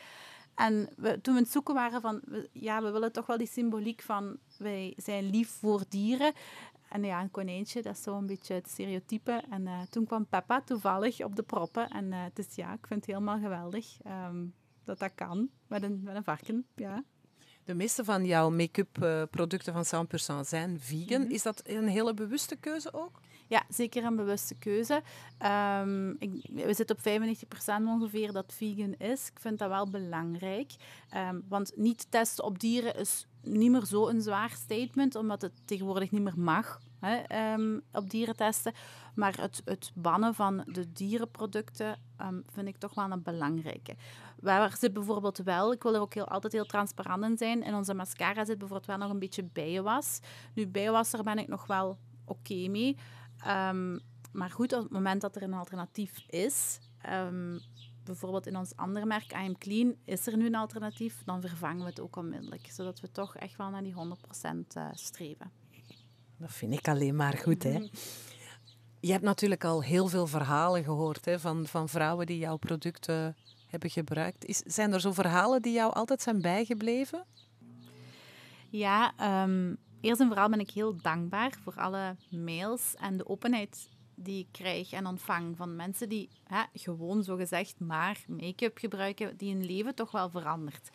En 0.56 0.90
we, 0.98 1.22
toen 1.22 1.34
we 1.34 1.40
het 1.40 1.52
zoeken 1.52 1.74
waren 1.74 2.02
van, 2.02 2.22
ja, 2.52 2.82
we 2.82 2.92
willen 2.92 3.12
toch 3.12 3.26
wel 3.26 3.38
die 3.38 3.48
symboliek 3.48 4.02
van, 4.02 4.38
wij 4.58 4.94
zijn 4.98 5.30
lief 5.30 5.50
voor 5.50 5.84
dieren. 5.90 6.34
En 6.94 7.04
ja, 7.04 7.22
een 7.22 7.32
konijntje, 7.32 7.82
dat 7.82 7.96
is 7.98 8.04
zo 8.04 8.18
een 8.18 8.26
beetje 8.26 8.54
het 8.54 8.70
stereotype. 8.70 9.44
En 9.50 9.62
uh, 9.62 9.82
toen 9.90 10.06
kwam 10.06 10.26
Peppa 10.26 10.62
toevallig 10.62 11.24
op 11.24 11.36
de 11.36 11.44
proppen. 11.44 11.90
En 11.90 12.06
uh, 12.06 12.24
het 12.24 12.40
is, 12.40 12.56
ja, 12.56 12.74
ik 12.74 12.88
vind 12.88 13.00
het 13.00 13.10
helemaal 13.10 13.40
geweldig 13.40 13.98
um, 14.08 14.54
dat 14.84 15.00
dat 15.00 15.12
kan 15.16 15.50
met 15.68 15.84
een, 15.84 16.02
met 16.04 16.16
een 16.16 16.24
varken, 16.24 16.66
ja. 16.76 17.04
De 17.64 17.74
meeste 17.74 18.04
van 18.04 18.26
jouw 18.26 18.50
make-up 18.50 19.28
producten 19.32 19.86
van 19.86 20.08
100% 20.38 20.48
zijn 20.48 20.80
vegan. 20.80 21.18
Mm 21.18 21.24
-hmm. 21.24 21.34
Is 21.34 21.42
dat 21.42 21.62
een 21.66 21.88
hele 21.88 22.14
bewuste 22.14 22.56
keuze 22.56 22.94
ook? 22.94 23.20
Ja, 23.48 23.64
zeker 23.70 24.04
een 24.04 24.16
bewuste 24.16 24.56
keuze. 24.56 25.02
Um, 25.82 26.16
ik, 26.20 26.50
we 26.54 26.74
zitten 26.74 26.96
op 26.96 27.22
95% 27.84 27.86
ongeveer 27.86 28.32
dat 28.32 28.54
vegan 28.56 28.94
is. 28.94 29.28
Ik 29.28 29.40
vind 29.40 29.60
dat 29.60 29.70
wel 29.70 29.90
belangrijk. 29.90 30.72
Um, 31.16 31.44
want 31.48 31.72
niet 31.76 32.06
testen 32.10 32.44
op 32.44 32.60
dieren 32.60 32.96
is 32.96 33.28
niet 33.44 33.72
meer 33.72 33.86
zo'n 33.86 34.22
zwaar 34.22 34.50
statement, 34.50 35.16
omdat 35.16 35.42
het 35.42 35.54
tegenwoordig 35.66 36.12
niet 36.12 36.22
meer 36.22 36.40
mag 36.40 36.80
hè, 37.00 37.54
um, 37.54 37.82
op 37.92 38.10
dieren 38.10 38.36
testen. 38.36 38.74
Maar 39.16 39.42
het, 39.42 39.62
het 39.66 39.92
bannen 39.94 40.34
van 40.34 40.64
de 40.68 40.92
dierenproducten 40.94 42.00
vind 42.48 42.68
ik 42.68 42.78
toch 42.78 42.94
wel 42.94 43.12
een 43.12 43.24
belangrijke. 43.24 43.96
Waar 44.40 44.78
zit 44.78 44.94
bijvoorbeeld 44.94 45.38
wel, 45.38 45.72
ik 45.72 45.84
wil 45.84 45.96
er 45.96 46.02
ook 46.02 46.14
heel, 46.14 46.28
altijd 46.28 46.54
heel 46.54 46.66
transparant 46.66 47.24
in 47.24 47.38
zijn, 47.38 47.64
in 47.64 47.76
onze 47.76 47.94
mascara 47.94 48.46
zit 48.46 48.58
bijvoorbeeld 48.58 48.88
wel 48.88 48.98
nog 48.98 49.10
een 49.10 49.20
beetje 49.20 49.44
bijenwas. 49.44 50.20
Nu, 50.54 50.68
bijenwas, 50.68 51.12
daar 51.12 51.24
ben 51.24 51.38
ik 51.38 51.48
nog 51.48 51.68
wel 51.68 51.98
oké 52.26 52.68
mee. 52.68 52.98
Um, 53.48 54.00
maar 54.32 54.50
goed, 54.50 54.74
op 54.74 54.84
het 54.84 54.92
moment 54.92 55.22
dat 55.22 55.36
er 55.36 55.44
een 55.44 55.54
alternatief 55.54 56.24
is, 56.28 56.80
bijvoorbeeld 58.06 58.48
in 58.48 58.58
ons 58.58 58.76
andere 58.76 59.06
merk, 59.06 59.32
I 59.32 59.36
Am 59.36 59.58
Clean, 59.58 59.96
is 60.06 60.28
er 60.28 60.38
nu 60.38 60.46
een 60.46 60.56
alternatief, 60.56 61.22
dan 61.26 61.42
vervangen 61.42 61.84
we 61.84 61.90
het 61.90 62.00
ook 62.00 62.16
onmiddellijk. 62.16 62.68
Zodat 62.72 63.00
we 63.00 63.12
toch 63.12 63.36
echt 63.36 63.58
wel 63.58 63.70
naar 63.70 63.84
die 63.84 63.94
100% 63.94 63.98
uh, 63.98 64.60
eh, 64.74 64.90
streven. 64.94 65.52
Dat 66.38 66.52
vind 66.52 66.74
ik 66.74 66.88
alleen 66.88 67.16
maar 67.16 67.38
goed, 67.38 67.64
hè? 67.64 67.88
Je 69.00 69.12
hebt 69.12 69.24
natuurlijk 69.24 69.64
al 69.64 69.84
heel 69.84 70.08
veel 70.08 70.28
verhalen 70.28 70.84
gehoord 70.84 71.26
hè, 71.26 71.40
van, 71.40 71.68
van 71.68 71.90
vrouwen 71.90 72.26
die 72.26 72.38
jouw 72.38 72.58
producten 72.58 73.36
hebben 73.68 73.90
gebruikt. 73.90 74.46
Is, 74.46 74.58
zijn 74.58 74.94
er 74.94 75.02
zo 75.02 75.12
verhalen 75.12 75.62
die 75.62 75.74
jou 75.74 75.94
altijd 75.94 76.22
zijn 76.22 76.42
bijgebleven? 76.42 77.26
Ja, 78.70 79.14
um, 79.44 79.78
Eerst 80.04 80.22
en 80.22 80.28
vooral 80.28 80.50
ben 80.50 80.60
ik 80.60 80.72
heel 80.72 80.96
dankbaar 81.02 81.58
voor 81.64 81.74
alle 81.76 82.16
mails 82.30 82.96
en 82.96 83.18
de 83.18 83.28
openheid 83.28 83.90
die 84.24 84.40
ik 84.40 84.48
krijg 84.52 84.92
en 84.92 85.06
ontvang 85.06 85.58
van 85.58 85.76
mensen 85.76 86.10
die 86.10 86.30
hè, 86.48 86.62
gewoon 86.74 87.24
zogezegd 87.24 87.80
maar 87.80 88.24
make-up 88.28 88.78
gebruiken, 88.78 89.38
die 89.38 89.54
hun 89.54 89.66
leven 89.66 89.96
toch 89.96 90.12
wel 90.12 90.30
verandert. 90.30 90.90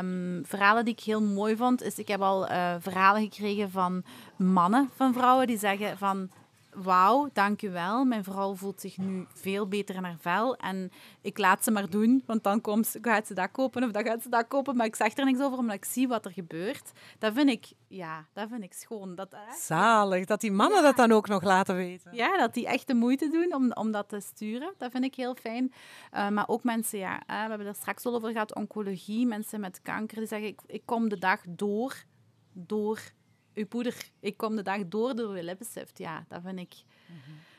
Um, 0.00 0.42
verhalen 0.46 0.84
die 0.84 0.94
ik 0.94 1.00
heel 1.00 1.22
mooi 1.22 1.56
vond, 1.56 1.82
is 1.82 1.98
ik 1.98 2.08
heb 2.08 2.20
al 2.20 2.50
uh, 2.50 2.74
verhalen 2.78 3.22
gekregen 3.22 3.70
van 3.70 4.02
mannen, 4.36 4.90
van 4.94 5.12
vrouwen, 5.12 5.46
die 5.46 5.58
zeggen 5.58 5.98
van 5.98 6.30
wauw, 6.74 7.28
dank 7.32 7.62
u 7.62 7.70
wel. 7.70 8.04
Mijn 8.04 8.24
vrouw 8.24 8.54
voelt 8.54 8.80
zich 8.80 8.96
nu 8.96 9.26
veel 9.34 9.68
beter 9.68 9.94
in 9.94 10.04
haar 10.04 10.16
vel. 10.20 10.56
En 10.56 10.90
ik 11.20 11.38
laat 11.38 11.64
ze 11.64 11.70
maar 11.70 11.90
doen, 11.90 12.22
want 12.26 12.44
dan 12.44 12.60
komt, 12.60 12.96
gaat 13.02 13.26
ze 13.26 13.34
dat 13.34 13.50
kopen 13.50 13.84
of 13.84 13.90
dan 13.90 14.04
gaat 14.04 14.22
ze 14.22 14.28
dat 14.28 14.48
kopen. 14.48 14.76
Maar 14.76 14.86
ik 14.86 14.96
zeg 14.96 15.16
er 15.16 15.24
niks 15.24 15.40
over, 15.40 15.58
omdat 15.58 15.76
ik 15.76 15.84
zie 15.84 16.08
wat 16.08 16.24
er 16.24 16.32
gebeurt. 16.32 16.92
Dat 17.18 17.32
vind 17.32 17.50
ik, 17.50 17.66
ja, 17.88 18.26
dat 18.32 18.48
vind 18.48 18.62
ik 18.62 18.72
schoon. 18.72 19.14
Dat, 19.14 19.36
Zalig, 19.58 20.24
dat 20.24 20.40
die 20.40 20.52
mannen 20.52 20.82
dat 20.82 20.96
dan 20.96 21.12
ook 21.12 21.28
nog 21.28 21.42
laten 21.42 21.74
weten. 21.74 22.14
Ja, 22.14 22.38
dat 22.38 22.54
die 22.54 22.66
echt 22.66 22.86
de 22.86 22.94
moeite 22.94 23.28
doen 23.28 23.54
om, 23.54 23.72
om 23.72 23.92
dat 23.92 24.08
te 24.08 24.20
sturen. 24.20 24.74
Dat 24.78 24.90
vind 24.90 25.04
ik 25.04 25.14
heel 25.14 25.34
fijn. 25.34 25.72
Uh, 26.14 26.28
maar 26.28 26.48
ook 26.48 26.64
mensen, 26.64 26.98
ja, 26.98 27.22
we 27.26 27.32
hebben 27.32 27.66
er 27.66 27.74
straks 27.74 28.04
al 28.04 28.14
over 28.14 28.32
gehad, 28.32 28.54
oncologie. 28.54 29.26
Mensen 29.26 29.60
met 29.60 29.82
kanker, 29.82 30.18
die 30.18 30.26
zeggen, 30.26 30.48
ik, 30.48 30.60
ik 30.66 30.82
kom 30.84 31.08
de 31.08 31.18
dag 31.18 31.40
door, 31.48 32.04
door 32.52 33.00
uw 33.60 33.66
poeder, 33.66 34.10
ik 34.20 34.36
kom 34.36 34.56
de 34.56 34.62
dag 34.62 34.88
door 34.88 35.14
door 35.14 35.28
uw 35.28 35.42
lippenstift. 35.42 35.98
Ja, 35.98 36.24
dat 36.28 36.42
vind 36.42 36.58
ik 36.58 36.74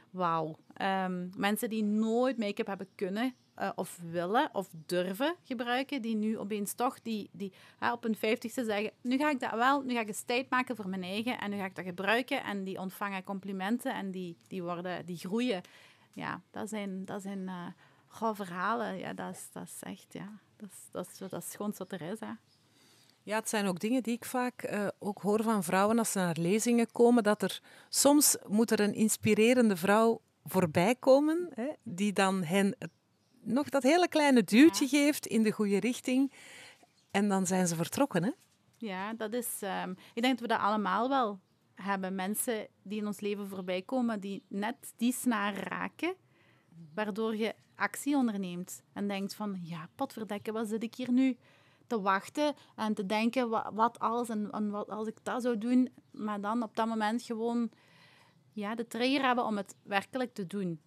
wauw. 0.10 0.58
Ehm, 0.74 1.28
mensen 1.38 1.70
die 1.70 1.84
nooit 1.84 2.38
make-up 2.38 2.68
hebben 2.68 2.88
kunnen 2.96 3.36
eh, 3.54 3.70
of 3.76 4.00
willen 4.12 4.50
of 4.54 4.70
durven 4.86 5.36
gebruiken, 5.44 6.02
die 6.02 6.16
nu 6.16 6.38
opeens 6.38 6.74
toch 6.74 7.02
die, 7.02 7.30
die, 7.32 7.54
op 7.94 8.04
hun 8.04 8.16
vijftigste 8.16 8.64
zeggen, 8.64 8.92
nu 9.02 9.18
ga 9.18 9.30
ik 9.30 9.40
dat 9.40 9.54
wel, 9.54 9.82
nu 9.82 9.94
ga 9.94 10.00
ik 10.00 10.08
een 10.08 10.26
tijd 10.26 10.50
maken 10.50 10.76
voor 10.76 10.90
mijn 10.90 11.04
eigen 11.04 11.40
en 11.40 11.50
nu 11.50 11.58
ga 11.58 11.66
ik 11.66 11.76
dat 11.76 11.86
gebruiken 11.86 12.44
en 12.44 12.64
die 12.64 12.80
ontvangen 12.80 13.24
complimenten 13.24 13.94
en 13.94 14.12
die, 14.12 14.38
die, 14.48 14.64
worden, 14.64 15.06
die 15.06 15.18
groeien. 15.18 15.62
Ja, 16.14 16.42
dat 16.52 16.70
zijn, 16.70 17.06
dat 17.06 17.22
zijn 17.22 17.40
uh, 17.40 18.34
verhalen. 18.34 18.98
Ja, 18.98 19.14
dat 19.14 19.36
is, 19.36 19.48
dat 19.52 19.64
is 19.64 19.82
echt, 19.84 20.14
ja, 20.14 20.40
dat 20.56 20.70
is, 20.70 20.88
dat 20.92 21.08
is, 21.08 21.30
dat 21.30 21.46
gewoon 21.56 21.74
wat 21.78 21.92
er 21.92 22.02
is. 22.02 22.20
Hè. 22.20 22.32
Ja, 23.32 23.38
het 23.38 23.50
zijn 23.50 23.68
ook 23.68 23.80
dingen 23.80 24.04
die 24.04 24.16
ik 24.16 24.26
vaak 24.26 24.72
uh, 24.72 24.88
ook 25.00 25.22
hoor 25.22 25.44
van 25.44 25.64
vrouwen 25.64 25.98
als 25.98 26.12
ze 26.12 26.18
naar 26.18 26.38
lezingen 26.40 26.92
komen, 26.92 27.24
dat 27.24 27.42
er 27.42 27.62
soms 27.90 28.38
moet 28.48 28.72
er 28.72 28.80
een 28.80 28.94
inspirerende 28.94 29.76
vrouw 29.76 30.22
voorbij 30.44 30.96
komen, 30.96 31.50
hè, 31.54 31.68
die 31.84 32.14
dan 32.14 32.44
hen 32.44 32.76
nog 33.42 33.70
dat 33.70 33.84
hele 33.84 34.08
kleine 34.08 34.44
duwtje 34.44 34.88
geeft 34.88 35.26
in 35.26 35.44
de 35.44 35.52
goede 35.52 35.80
richting. 35.80 36.34
En 37.12 37.30
dan 37.30 37.48
zijn 37.48 37.68
ze 37.68 37.76
vertrokken, 37.76 38.24
hè? 38.24 38.32
Ja, 38.78 39.14
dat 39.14 39.34
is... 39.34 39.48
Um, 39.84 39.96
ik 40.14 40.22
denk 40.22 40.40
dat 40.40 40.48
we 40.48 40.54
dat 40.54 40.60
allemaal 40.60 41.10
wel 41.10 41.40
hebben. 41.76 42.16
Mensen 42.16 42.68
die 42.84 43.00
in 43.00 43.08
ons 43.08 43.20
leven 43.20 43.48
voorbij 43.48 43.82
komen, 43.82 44.20
die 44.20 44.44
net 44.48 44.94
die 44.98 45.14
snaar 45.14 45.54
raken, 45.54 46.16
waardoor 46.94 47.36
je 47.36 47.56
actie 47.76 48.16
onderneemt. 48.16 48.82
En 48.94 49.08
denkt 49.08 49.34
van, 49.34 49.60
ja, 49.62 49.90
potverdekken, 49.96 50.54
wat 50.54 50.68
zit 50.68 50.84
ik 50.84 50.96
hier 50.96 51.12
nu 51.12 51.38
te 51.92 52.02
wachten 52.02 52.56
en 52.76 52.94
te 52.94 53.06
denken 53.06 53.50
wat, 53.50 53.70
wat 53.74 54.00
alles 54.00 54.30
en, 54.30 54.52
en, 54.52 54.70
wat 54.70 54.90
als 54.90 55.08
ik 55.08 55.18
dat 55.24 55.42
zou 55.42 55.58
doen, 55.58 55.90
maar 56.12 56.42
dan 56.42 56.64
op 56.64 56.76
dat 56.76 56.88
moment 56.88 57.22
gewoon 57.22 57.72
ja, 58.54 58.76
de 58.76 58.88
trigger 58.88 59.26
hebben 59.26 59.46
om 59.46 59.58
het 59.58 59.76
werkelijk 59.84 60.34
te 60.34 60.48
doen. 60.48 60.80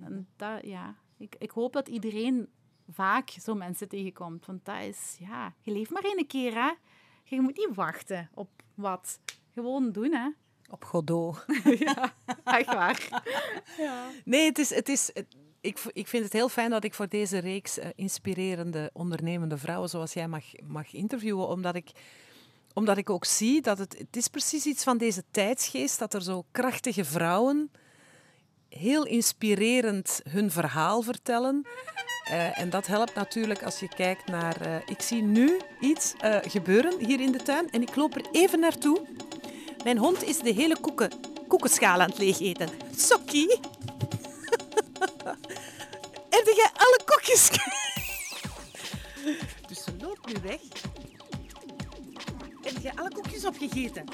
En 0.00 0.28
dat, 0.36 0.64
ja, 0.64 0.94
ik, 1.16 1.36
ik 1.38 1.50
hoop 1.50 1.72
dat 1.72 1.88
iedereen 1.88 2.48
vaak 2.88 3.30
zo 3.30 3.54
mensen 3.54 3.88
tegenkomt, 3.88 4.46
want 4.46 4.64
dat 4.64 4.82
is, 4.82 5.16
ja, 5.18 5.54
je 5.60 5.72
leeft 5.72 5.90
maar 5.90 6.04
één 6.04 6.26
keer, 6.26 6.54
hè. 6.54 6.72
Je 7.24 7.40
moet 7.40 7.56
niet 7.56 7.74
wachten 7.74 8.30
op 8.34 8.50
wat. 8.74 9.20
Gewoon 9.52 9.92
doen, 9.92 10.12
hè. 10.12 10.28
Op 10.70 10.84
Godot. 10.84 11.44
ja, 11.86 12.14
echt 12.44 12.66
waar. 12.66 13.08
Ja. 13.78 14.08
Nee, 14.24 14.44
het 14.44 14.58
is, 14.58 14.74
het 14.74 14.88
is, 14.88 15.12
ik, 15.60 15.78
ik 15.92 16.08
vind 16.08 16.24
het 16.24 16.32
heel 16.32 16.48
fijn 16.48 16.70
dat 16.70 16.84
ik 16.84 16.94
voor 16.94 17.08
deze 17.08 17.38
reeks 17.38 17.78
uh, 17.78 17.84
inspirerende, 17.94 18.90
ondernemende 18.92 19.56
vrouwen 19.56 19.88
zoals 19.88 20.12
jij 20.12 20.28
mag, 20.28 20.44
mag 20.66 20.92
interviewen, 20.92 21.48
omdat 21.48 21.74
ik, 21.74 21.90
omdat 22.72 22.96
ik 22.96 23.10
ook 23.10 23.24
zie 23.24 23.60
dat 23.60 23.78
het, 23.78 23.98
het 23.98 24.16
is 24.16 24.28
precies 24.28 24.64
iets 24.64 24.82
van 24.82 24.98
deze 24.98 25.22
tijdsgeest, 25.30 25.98
dat 25.98 26.14
er 26.14 26.22
zo 26.22 26.44
krachtige 26.50 27.04
vrouwen 27.04 27.70
heel 28.68 29.06
inspirerend 29.06 30.20
hun 30.28 30.50
verhaal 30.50 31.02
vertellen. 31.02 31.66
Uh, 32.30 32.58
en 32.58 32.70
dat 32.70 32.86
helpt 32.86 33.14
natuurlijk 33.14 33.62
als 33.62 33.80
je 33.80 33.88
kijkt 33.88 34.26
naar... 34.26 34.66
Uh, 34.66 34.76
ik 34.86 35.00
zie 35.00 35.22
nu 35.22 35.60
iets 35.80 36.14
gebeuren 36.42 37.06
hier 37.06 37.20
in 37.20 37.32
de 37.32 37.42
tuin 37.42 37.70
en 37.70 37.82
ik 37.82 37.96
loop 37.96 38.14
er 38.14 38.28
even 38.32 38.60
naartoe. 38.60 39.06
Mijn 39.84 39.98
hond 39.98 40.22
is 40.22 40.38
de 40.38 40.52
hele 40.52 40.80
koeken, 40.80 41.10
koekenschaal 41.48 42.00
aan 42.00 42.08
het 42.08 42.18
leeg 42.18 42.40
eten. 42.40 42.68
Sokkie! 42.96 43.60
Heb 46.44 46.54
jij 46.56 46.70
alle 46.72 47.00
kokjes? 47.04 47.50
dus 49.68 49.84
ze 49.84 49.92
loopt 50.00 50.26
nu 50.26 50.34
weg. 50.42 50.60
Heb 52.62 52.82
jij 52.82 52.92
alle 52.94 53.10
koekjes 53.12 53.44
opgegeten? 53.44 54.04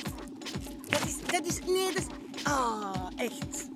Dat 0.89 1.01
is, 1.05 1.17
dat 1.27 1.47
is, 1.47 1.59
nee, 1.61 1.93
dat 1.93 2.03
is... 2.03 2.07
Ah, 2.43 3.07
echt. 3.17 3.69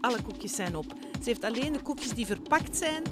Alle 0.00 0.22
koekjes 0.22 0.54
zijn 0.54 0.76
op. 0.76 0.84
Ze 1.12 1.22
heeft 1.24 1.44
alleen 1.44 1.72
de 1.72 1.82
koekjes 1.82 2.10
die 2.10 2.26
verpakt 2.26 2.76
zijn, 2.76 3.02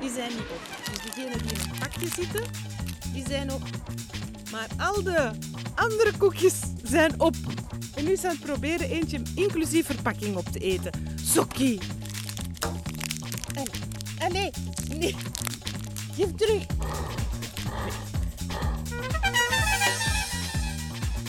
die 0.00 0.10
zijn 0.10 0.28
niet 0.28 0.38
op. 0.38 0.60
Dus 0.84 1.02
diegenen 1.02 1.38
die 1.38 1.52
in 1.52 1.60
een 1.60 1.78
pakje 1.78 2.08
zitten, 2.08 2.44
die 3.12 3.24
zijn 3.26 3.52
op. 3.52 3.62
Maar 4.50 4.68
al 4.78 5.02
de 5.02 5.30
andere 5.74 6.16
koekjes 6.16 6.54
zijn 6.82 7.20
op. 7.20 7.34
En 7.94 8.04
nu 8.04 8.16
zijn 8.16 8.32
het 8.32 8.44
proberen 8.44 8.90
eentje 8.90 9.22
inclusief 9.34 9.86
verpakking 9.86 10.36
op 10.36 10.46
te 10.46 10.58
eten. 10.58 11.16
Sokkie, 11.24 11.80
nee, 14.42 14.98
nee. 14.98 15.14
Geef 16.14 16.34
terug. 16.34 16.66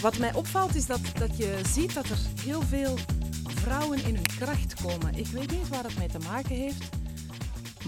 Wat 0.01 0.17
mij 0.17 0.33
opvalt 0.33 0.75
is 0.75 0.85
dat, 0.85 0.99
dat 1.17 1.37
je 1.37 1.61
ziet 1.65 1.93
dat 1.93 2.05
er 2.05 2.17
heel 2.41 2.61
veel 2.61 2.97
vrouwen 3.45 4.05
in 4.05 4.15
hun 4.15 4.37
kracht 4.37 4.81
komen. 4.81 5.15
Ik 5.15 5.27
weet 5.27 5.51
niet 5.51 5.67
waar 5.67 5.83
het 5.83 5.97
mee 5.97 6.07
te 6.07 6.19
maken 6.19 6.55
heeft, 6.55 6.89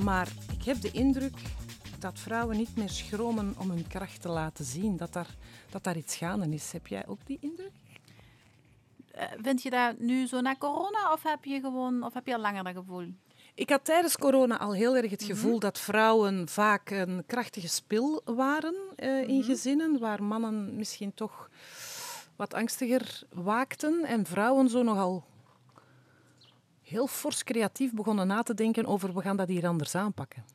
maar 0.03 0.27
ik 0.57 0.63
heb 0.65 0.81
de 0.81 0.91
indruk 0.91 1.37
dat 1.99 2.19
vrouwen 2.19 2.57
niet 2.57 2.75
meer 2.75 2.89
schromen 2.89 3.55
om 3.57 3.69
hun 3.69 3.87
kracht 3.87 4.21
te 4.21 4.29
laten 4.29 4.65
zien. 4.65 4.97
Dat 4.97 5.13
daar, 5.13 5.35
dat 5.69 5.83
daar 5.83 5.97
iets 5.97 6.15
gaande 6.15 6.49
is. 6.49 6.71
Heb 6.71 6.87
jij 6.87 7.07
ook 7.07 7.19
die 7.25 7.37
indruk? 7.41 7.71
Eh, 9.11 9.27
vind 9.41 9.61
je 9.61 9.69
dat 9.69 9.99
nu 9.99 10.27
zo 10.27 10.41
na 10.41 10.55
corona 10.55 11.11
of 11.13 11.23
heb 11.23 11.45
je, 11.45 11.59
gewoon, 11.59 12.03
of 12.03 12.13
heb 12.13 12.27
je 12.27 12.33
al 12.33 12.41
langer 12.41 12.63
dat 12.63 12.73
gevoel? 12.73 13.13
Ik 13.55 13.69
had 13.69 13.85
tijdens 13.85 14.17
corona 14.17 14.57
al 14.59 14.73
heel 14.73 14.95
erg 14.95 15.11
het 15.11 15.21
mhm. 15.21 15.29
gevoel 15.29 15.59
dat 15.59 15.79
vrouwen 15.79 16.49
vaak 16.49 16.89
een 16.89 17.23
krachtige 17.25 17.67
spil 17.67 18.21
waren 18.25 18.75
uh, 18.97 19.27
in 19.27 19.37
mhm. 19.37 19.45
gezinnen, 19.45 19.99
waar 19.99 20.23
mannen 20.23 20.75
misschien 20.75 21.13
toch 21.13 21.49
wat 22.35 22.53
angstiger 22.53 23.23
waakten 23.33 24.03
en 24.03 24.25
vrouwen 24.25 24.69
zo 24.69 24.83
nogal 24.83 25.23
heel 26.81 27.07
fors 27.07 27.43
creatief 27.43 27.93
begonnen 27.93 28.27
na 28.27 28.43
te 28.43 28.53
denken 28.53 28.85
over 28.85 29.13
we 29.13 29.21
gaan 29.21 29.37
dat 29.37 29.47
hier 29.47 29.67
anders 29.67 29.95
aanpakken. 29.95 30.45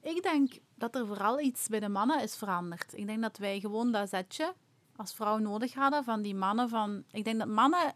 Ik 0.00 0.22
denk 0.22 0.52
dat 0.74 0.94
er 0.94 1.06
vooral 1.06 1.40
iets 1.40 1.68
bij 1.68 1.80
de 1.80 1.88
mannen 1.88 2.22
is 2.22 2.36
veranderd. 2.36 2.92
Ik 2.96 3.06
denk 3.06 3.22
dat 3.22 3.38
wij 3.38 3.60
gewoon 3.60 3.92
dat 3.92 4.08
zetje 4.08 4.54
als 4.96 5.14
vrouw 5.14 5.38
nodig 5.38 5.74
hadden 5.74 6.04
van 6.04 6.22
die 6.22 6.34
mannen 6.34 6.68
van... 6.68 7.04
Ik 7.10 7.24
denk 7.24 7.38
dat 7.38 7.48
mannen 7.48 7.94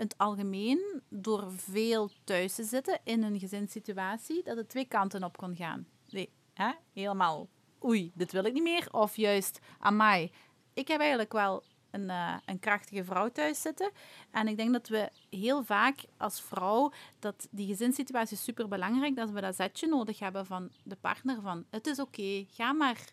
het 0.00 0.18
algemeen, 0.18 1.02
door 1.08 1.52
veel 1.52 2.10
thuis 2.24 2.54
te 2.54 2.64
zitten 2.64 3.00
in 3.04 3.22
een 3.22 3.38
gezinssituatie, 3.38 4.42
dat 4.42 4.56
het 4.56 4.68
twee 4.68 4.84
kanten 4.84 5.24
op 5.24 5.36
kon 5.36 5.56
gaan. 5.56 5.86
Nee, 6.08 6.32
hè? 6.54 6.70
helemaal, 6.92 7.48
oei, 7.84 8.12
dit 8.14 8.32
wil 8.32 8.44
ik 8.44 8.52
niet 8.52 8.62
meer. 8.62 8.88
Of 8.90 9.16
juist, 9.16 9.58
amai, 9.78 10.32
ik 10.74 10.88
heb 10.88 11.00
eigenlijk 11.00 11.32
wel 11.32 11.62
een, 11.90 12.08
uh, 12.08 12.36
een 12.44 12.58
krachtige 12.58 13.04
vrouw 13.04 13.28
thuis 13.28 13.60
zitten. 13.60 13.90
En 14.30 14.48
ik 14.48 14.56
denk 14.56 14.72
dat 14.72 14.88
we 14.88 15.10
heel 15.30 15.64
vaak 15.64 16.04
als 16.16 16.40
vrouw, 16.40 16.92
dat 17.18 17.48
die 17.50 17.66
gezinssituatie 17.66 18.36
super 18.36 18.68
belangrijk, 18.68 19.16
dat 19.16 19.30
we 19.30 19.40
dat 19.40 19.56
zetje 19.56 19.86
nodig 19.86 20.18
hebben 20.18 20.46
van 20.46 20.70
de 20.82 20.96
partner 20.96 21.40
van, 21.40 21.64
het 21.70 21.86
is 21.86 21.98
oké, 21.98 22.46
ga 22.50 22.72
maar 22.72 23.04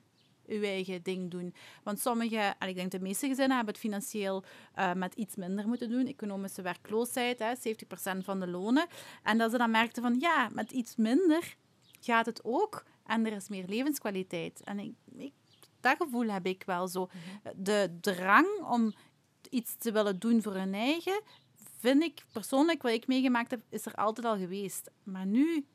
uw 0.48 0.62
eigen 0.62 1.04
ding 1.04 1.32
doen. 1.32 1.54
Want 1.84 2.00
sommige, 2.00 2.56
en 2.60 2.68
ik 2.68 2.76
denk 2.76 2.92
de 2.92 3.00
meeste 3.00 3.28
gezinnen 3.28 3.56
hebben 3.56 3.74
het 3.74 3.84
financieel 3.84 4.44
uh, 4.76 4.94
met 4.94 5.14
iets 5.14 5.36
minder 5.36 5.68
moeten 5.68 5.90
doen. 5.90 6.08
Economische 6.08 6.62
werkloosheid, 6.62 7.40
hè, 7.40 7.54
70% 7.56 8.18
van 8.24 8.40
de 8.40 8.48
lonen. 8.48 8.88
En 9.24 9.38
dat 9.38 9.52
ze 9.52 9.58
dan 9.58 9.72
merkten 9.72 10.04
van, 10.04 10.16
ja, 10.20 10.50
met 10.54 10.72
iets 10.72 10.96
minder 10.96 11.56
gaat 12.00 12.26
het 12.26 12.44
ook. 12.44 12.86
En 13.06 13.26
er 13.26 13.34
is 13.34 13.50
meer 13.50 13.66
levenskwaliteit. 13.68 14.62
En 14.64 14.80
ik, 14.80 14.94
ik 15.18 15.34
dat 15.80 15.98
gevoel 15.98 16.28
heb 16.28 16.46
ik 16.46 16.64
wel 16.66 16.88
zo. 16.88 17.06
Mhm. 17.06 17.64
De 17.64 17.98
drang 18.02 18.48
om 18.70 18.94
iets 19.50 19.76
te 19.76 19.92
willen 19.92 20.20
doen 20.20 20.42
voor 20.42 20.54
hun 20.54 20.74
eigen, 20.74 21.22
vind 21.80 22.04
ik 22.04 22.26
persoonlijk, 22.32 22.82
wat 22.82 22.92
ik 22.92 23.08
meegemaakt 23.08 23.52
heb, 23.52 23.62
is 23.70 23.86
er 23.86 23.96
altijd 23.96 24.26
al 24.26 24.38
geweest. 24.38 24.92
Maar 25.04 25.26
nu 25.26 25.66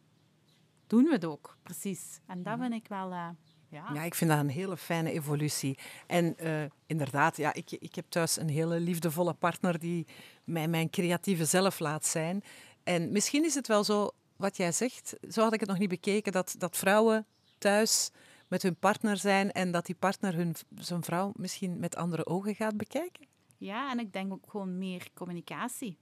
doen 0.87 1.05
we 1.05 1.13
het 1.13 1.25
ook, 1.25 1.57
precies. 1.63 2.21
En 2.27 2.43
dat 2.43 2.57
mhm. 2.57 2.63
vind 2.63 2.83
ik 2.83 2.89
wel... 2.89 3.11
Uh, 3.11 3.29
ja. 3.73 3.91
ja, 3.95 4.03
ik 4.03 4.15
vind 4.15 4.31
dat 4.31 4.39
een 4.39 4.49
hele 4.49 4.77
fijne 4.77 5.11
evolutie. 5.13 5.79
En 6.07 6.37
uh, 6.43 6.63
inderdaad, 6.87 7.37
ja, 7.37 7.55
ik, 7.55 7.71
ik 7.71 7.95
heb 7.95 8.05
thuis 8.09 8.37
een 8.37 8.49
hele 8.49 8.81
liefdevolle 8.81 9.33
partner 9.33 9.79
die 9.79 10.07
mij 10.45 10.69
mijn 10.69 10.91
creatieve 10.91 11.45
zelf 11.45 11.79
laat 11.79 12.07
zijn. 12.07 12.43
En 12.83 13.13
misschien 13.13 13.45
is 13.45 13.55
het 13.55 13.67
wel 13.67 13.85
zo, 13.85 14.11
wat 14.37 14.57
jij 14.57 14.73
zegt, 14.73 15.17
zo 15.29 15.43
had 15.43 15.53
ik 15.53 15.61
het 15.61 15.69
nog 15.69 15.79
niet 15.79 15.89
bekeken, 15.89 16.33
dat, 16.33 16.55
dat 16.59 16.77
vrouwen 16.77 17.27
thuis 17.59 18.11
met 18.49 18.63
hun 18.63 18.77
partner 18.77 19.17
zijn 19.17 19.53
en 19.53 19.71
dat 19.71 19.87
die 19.87 19.95
partner 19.95 20.35
hun, 20.35 20.55
zijn 20.75 21.03
vrouw 21.03 21.33
misschien 21.37 21.79
met 21.79 21.97
andere 21.97 22.27
ogen 22.27 22.55
gaat 22.55 22.77
bekijken? 22.77 23.27
Ja, 23.59 23.91
en 23.91 23.99
ik 23.99 24.13
denk 24.13 24.33
ook 24.33 24.45
gewoon 24.49 24.79
meer 24.79 25.09
communicatie. 25.15 25.99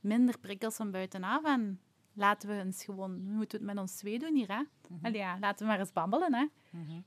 Minder 0.00 0.38
prikkels 0.38 0.76
van 0.76 0.90
buitenaf 0.90 1.44
en 1.44 1.80
laten 2.12 2.48
we 2.48 2.54
eens 2.54 2.84
gewoon, 2.84 3.24
we 3.24 3.32
moeten 3.32 3.58
het 3.58 3.66
met 3.66 3.78
ons 3.78 3.96
twee 3.96 4.18
doen 4.18 4.34
hier, 4.34 4.48
hè? 4.48 4.62
Mm 4.88 5.14
ja, 5.14 5.38
laten 5.40 5.58
we 5.58 5.72
maar 5.72 5.78
eens 5.80 5.92
babbelen, 5.92 6.34
hè? 6.34 6.46
Mhm. 6.70 7.00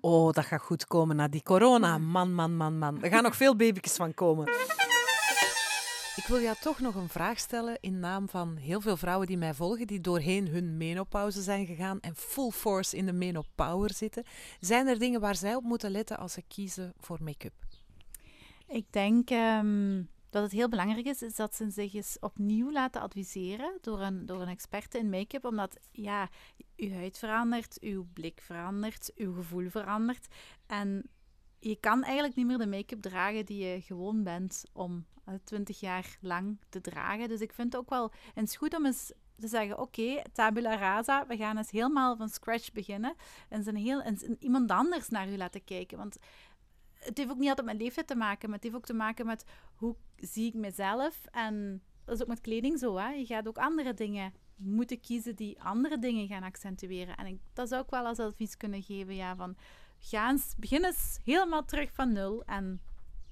Oh, 0.00 0.32
dat 0.32 0.44
gaat 0.44 0.60
goed 0.60 0.86
komen 0.86 1.16
na 1.16 1.28
die 1.28 1.42
corona. 1.42 1.98
Man, 1.98 2.34
man, 2.34 2.56
man, 2.56 2.78
man. 2.78 3.02
Er 3.02 3.10
gaan 3.10 3.22
nog 3.22 3.36
veel 3.36 3.56
baby's 3.56 3.96
van 3.96 4.14
komen. 4.14 4.48
Ik 6.16 6.26
wil 6.26 6.40
jou 6.40 6.56
toch 6.60 6.80
nog 6.80 6.94
een 6.94 7.08
vraag 7.08 7.38
stellen 7.38 7.78
in 7.80 7.98
naam 7.98 8.28
van 8.28 8.56
heel 8.56 8.80
veel 8.80 8.96
vrouwen 8.96 9.26
die 9.26 9.38
mij 9.38 9.54
volgen, 9.54 9.86
die 9.86 10.00
doorheen 10.00 10.48
hun 10.48 10.76
menopauze 10.76 11.42
zijn 11.42 11.66
gegaan 11.66 12.00
en 12.00 12.16
full 12.16 12.50
force 12.50 12.96
in 12.96 13.06
de 13.06 13.12
menopower 13.12 13.92
zitten. 13.94 14.24
Zijn 14.60 14.86
er 14.86 14.98
dingen 14.98 15.20
waar 15.20 15.36
zij 15.36 15.54
op 15.54 15.62
moeten 15.62 15.90
letten 15.90 16.18
als 16.18 16.32
ze 16.32 16.42
kiezen 16.48 16.92
voor 16.98 17.18
make-up? 17.22 17.52
Ik 18.66 18.84
denk 18.90 19.30
um, 19.30 20.08
dat 20.30 20.42
het 20.42 20.52
heel 20.52 20.68
belangrijk 20.68 21.06
is, 21.06 21.22
is 21.22 21.36
dat 21.36 21.54
ze 21.54 21.70
zich 21.70 21.94
eens 21.94 22.16
opnieuw 22.20 22.72
laten 22.72 23.00
adviseren 23.00 23.78
door 23.80 24.00
een, 24.00 24.26
door 24.26 24.40
een 24.40 24.48
experte 24.48 24.98
in 24.98 25.10
make-up. 25.10 25.44
Omdat 25.44 25.78
ja, 25.92 26.28
uw 26.76 26.92
huid 26.92 27.18
verandert, 27.18 27.80
uw 27.80 28.06
blik 28.12 28.40
verandert, 28.40 29.12
uw 29.14 29.34
gevoel 29.34 29.70
verandert. 29.70 30.26
En 30.66 31.10
je 31.58 31.76
kan 31.76 32.02
eigenlijk 32.04 32.36
niet 32.36 32.46
meer 32.46 32.58
de 32.58 32.66
make-up 32.66 33.02
dragen 33.02 33.46
die 33.46 33.64
je 33.64 33.80
gewoon 33.80 34.22
bent 34.22 34.64
om 34.72 35.06
uh, 35.28 35.34
twintig 35.44 35.80
jaar 35.80 36.16
lang 36.20 36.58
te 36.68 36.80
dragen. 36.80 37.28
Dus 37.28 37.40
ik 37.40 37.52
vind 37.52 37.72
het 37.72 37.82
ook 37.82 37.90
wel 37.90 38.12
eens 38.34 38.56
goed 38.56 38.76
om 38.76 38.86
eens 38.86 39.12
te 39.40 39.48
zeggen, 39.48 39.78
oké, 39.78 40.22
tabula 40.32 40.76
rasa, 40.76 41.26
we 41.26 41.36
gaan 41.36 41.56
eens 41.56 41.70
helemaal 41.70 42.16
van 42.16 42.28
scratch 42.28 42.72
beginnen. 42.72 43.14
En, 43.48 43.62
zijn 43.62 43.76
heel, 43.76 44.00
en 44.02 44.36
iemand 44.38 44.70
anders 44.70 45.08
naar 45.08 45.28
u 45.28 45.36
laten 45.36 45.64
kijken. 45.64 45.98
Want 45.98 46.16
het 47.00 47.18
heeft 47.18 47.30
ook 47.30 47.38
niet 47.38 47.48
altijd 47.48 47.66
met 47.66 47.80
leeftijd 47.80 48.06
te 48.06 48.14
maken, 48.14 48.48
maar 48.48 48.56
het 48.56 48.64
heeft 48.64 48.76
ook 48.76 48.86
te 48.86 48.94
maken 48.94 49.26
met 49.26 49.44
hoe 49.74 49.96
zie 50.16 50.46
ik 50.46 50.54
mezelf. 50.54 51.26
En 51.30 51.82
dat 52.04 52.14
is 52.14 52.22
ook 52.22 52.28
met 52.28 52.40
kleding 52.40 52.78
zo. 52.78 52.96
Hè? 52.96 53.08
Je 53.08 53.26
gaat 53.26 53.48
ook 53.48 53.58
andere 53.58 53.94
dingen 53.94 54.32
moeten 54.56 55.00
kiezen 55.00 55.36
die 55.36 55.62
andere 55.62 55.98
dingen 55.98 56.26
gaan 56.26 56.42
accentueren. 56.42 57.16
En 57.16 57.26
ik, 57.26 57.38
dat 57.52 57.68
zou 57.68 57.82
ik 57.82 57.90
wel 57.90 58.06
als 58.06 58.18
advies 58.18 58.56
kunnen 58.56 58.82
geven. 58.82 59.14
Ja, 59.14 59.36
van, 59.36 59.56
ga 59.98 60.30
eens, 60.30 60.54
begin 60.56 60.84
eens 60.84 61.18
helemaal 61.24 61.64
terug 61.64 61.92
van 61.92 62.12
nul. 62.12 62.44
En 62.44 62.80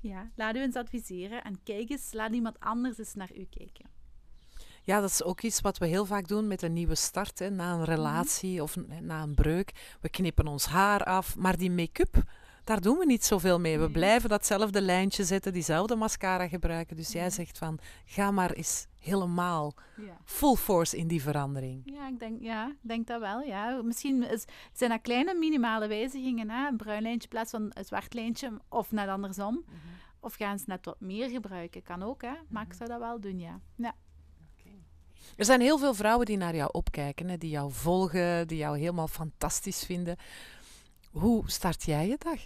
ja, 0.00 0.31
laat 0.35 0.57
u 0.57 0.61
eens 0.61 0.76
adviseren. 0.76 1.44
En 1.44 1.62
kijk 1.62 1.90
eens, 1.90 2.12
laat 2.12 2.33
iemand 2.33 2.61
anders 2.61 2.98
eens 2.98 3.14
naar 3.14 3.31
u 3.37 3.46
kijken. 3.50 3.90
Ja, 4.83 5.00
dat 5.00 5.11
is 5.11 5.22
ook 5.22 5.42
iets 5.42 5.61
wat 5.61 5.78
we 5.78 5.87
heel 5.87 6.04
vaak 6.04 6.28
doen 6.28 6.46
met 6.46 6.62
een 6.62 6.72
nieuwe 6.72 6.94
start. 6.94 7.38
Hè, 7.38 7.50
na 7.50 7.72
een 7.72 7.85
relatie 7.85 8.62
of 8.62 8.76
na 9.00 9.22
een 9.22 9.35
breuk. 9.35 9.96
We 10.00 10.09
knippen 10.09 10.46
ons 10.46 10.66
haar 10.66 11.04
af. 11.04 11.37
Maar 11.37 11.57
die 11.57 11.70
make-up, 11.70 12.22
daar 12.68 12.81
doen 12.81 12.98
we 12.98 13.07
niet 13.07 13.24
zoveel 13.24 13.61
mee. 13.61 13.78
We 13.78 13.90
blijven 13.90 14.28
datzelfde 14.28 14.81
lijntje 14.83 15.24
zetten, 15.24 15.52
diezelfde 15.52 15.96
mascara 15.96 16.48
gebruiken. 16.48 16.96
Dus 16.96 17.12
jij 17.12 17.31
zegt 17.31 17.59
van, 17.59 17.78
ga 18.04 18.31
maar 18.31 18.50
eens 18.50 18.87
helemaal 19.00 19.74
full 20.24 20.54
force 20.54 20.96
in 20.96 21.09
die 21.09 21.22
verandering. 21.22 21.83
Ja, 21.85 22.09
ik 22.09 22.18
denk, 22.18 22.42
ja, 22.42 22.68
ik 22.68 22.88
denk 22.88 23.07
dat 23.07 23.20
wel. 23.20 23.40
Ja. 23.40 23.83
Misschien 23.83 24.31
is, 24.31 24.44
zijn 24.72 24.90
dat 24.90 25.00
kleine 25.00 25.35
minimale 25.35 25.88
wijzigingen. 25.88 26.50
Hè? 26.50 26.68
Een 26.68 26.76
bruin 26.76 27.02
lijntje 27.02 27.22
in 27.22 27.28
plaats 27.28 27.50
van 27.50 27.70
een 27.74 27.85
zwart 27.85 28.14
lijntje. 28.14 28.61
Of 28.68 28.92
net 28.92 29.09
andersom. 29.09 29.64
Mhm. 29.66 29.76
Of 30.20 30.35
gaan 30.35 30.59
ze 30.59 30.64
net 30.66 30.85
wat 30.85 31.00
meer 31.00 31.28
gebruiken. 31.28 31.83
Kan 31.83 32.02
ook, 32.02 32.22
hè. 32.22 32.35
maar 32.48 32.62
ik 32.62 32.68
mhm. 32.68 32.76
zou 32.76 32.90
dat 32.90 32.98
wel 32.98 33.20
doen, 33.20 33.38
ja. 33.38 33.61
ja. 33.76 33.94
Er 35.37 35.44
zijn 35.44 35.61
heel 35.61 35.78
veel 35.78 35.94
vrouwen 35.94 36.26
die 36.26 36.37
naar 36.37 36.54
jou 36.54 36.68
opkijken, 36.72 37.28
hè, 37.28 37.37
die 37.37 37.50
jou 37.50 37.72
volgen, 37.72 38.48
die 38.48 38.59
jou 38.59 38.78
helemaal 38.78 39.09
fantastisch 39.09 39.85
vinden. 39.85 40.16
Hoe 41.11 41.50
start 41.50 41.85
jij 41.85 42.09
je 42.09 42.16
dag? 42.18 42.40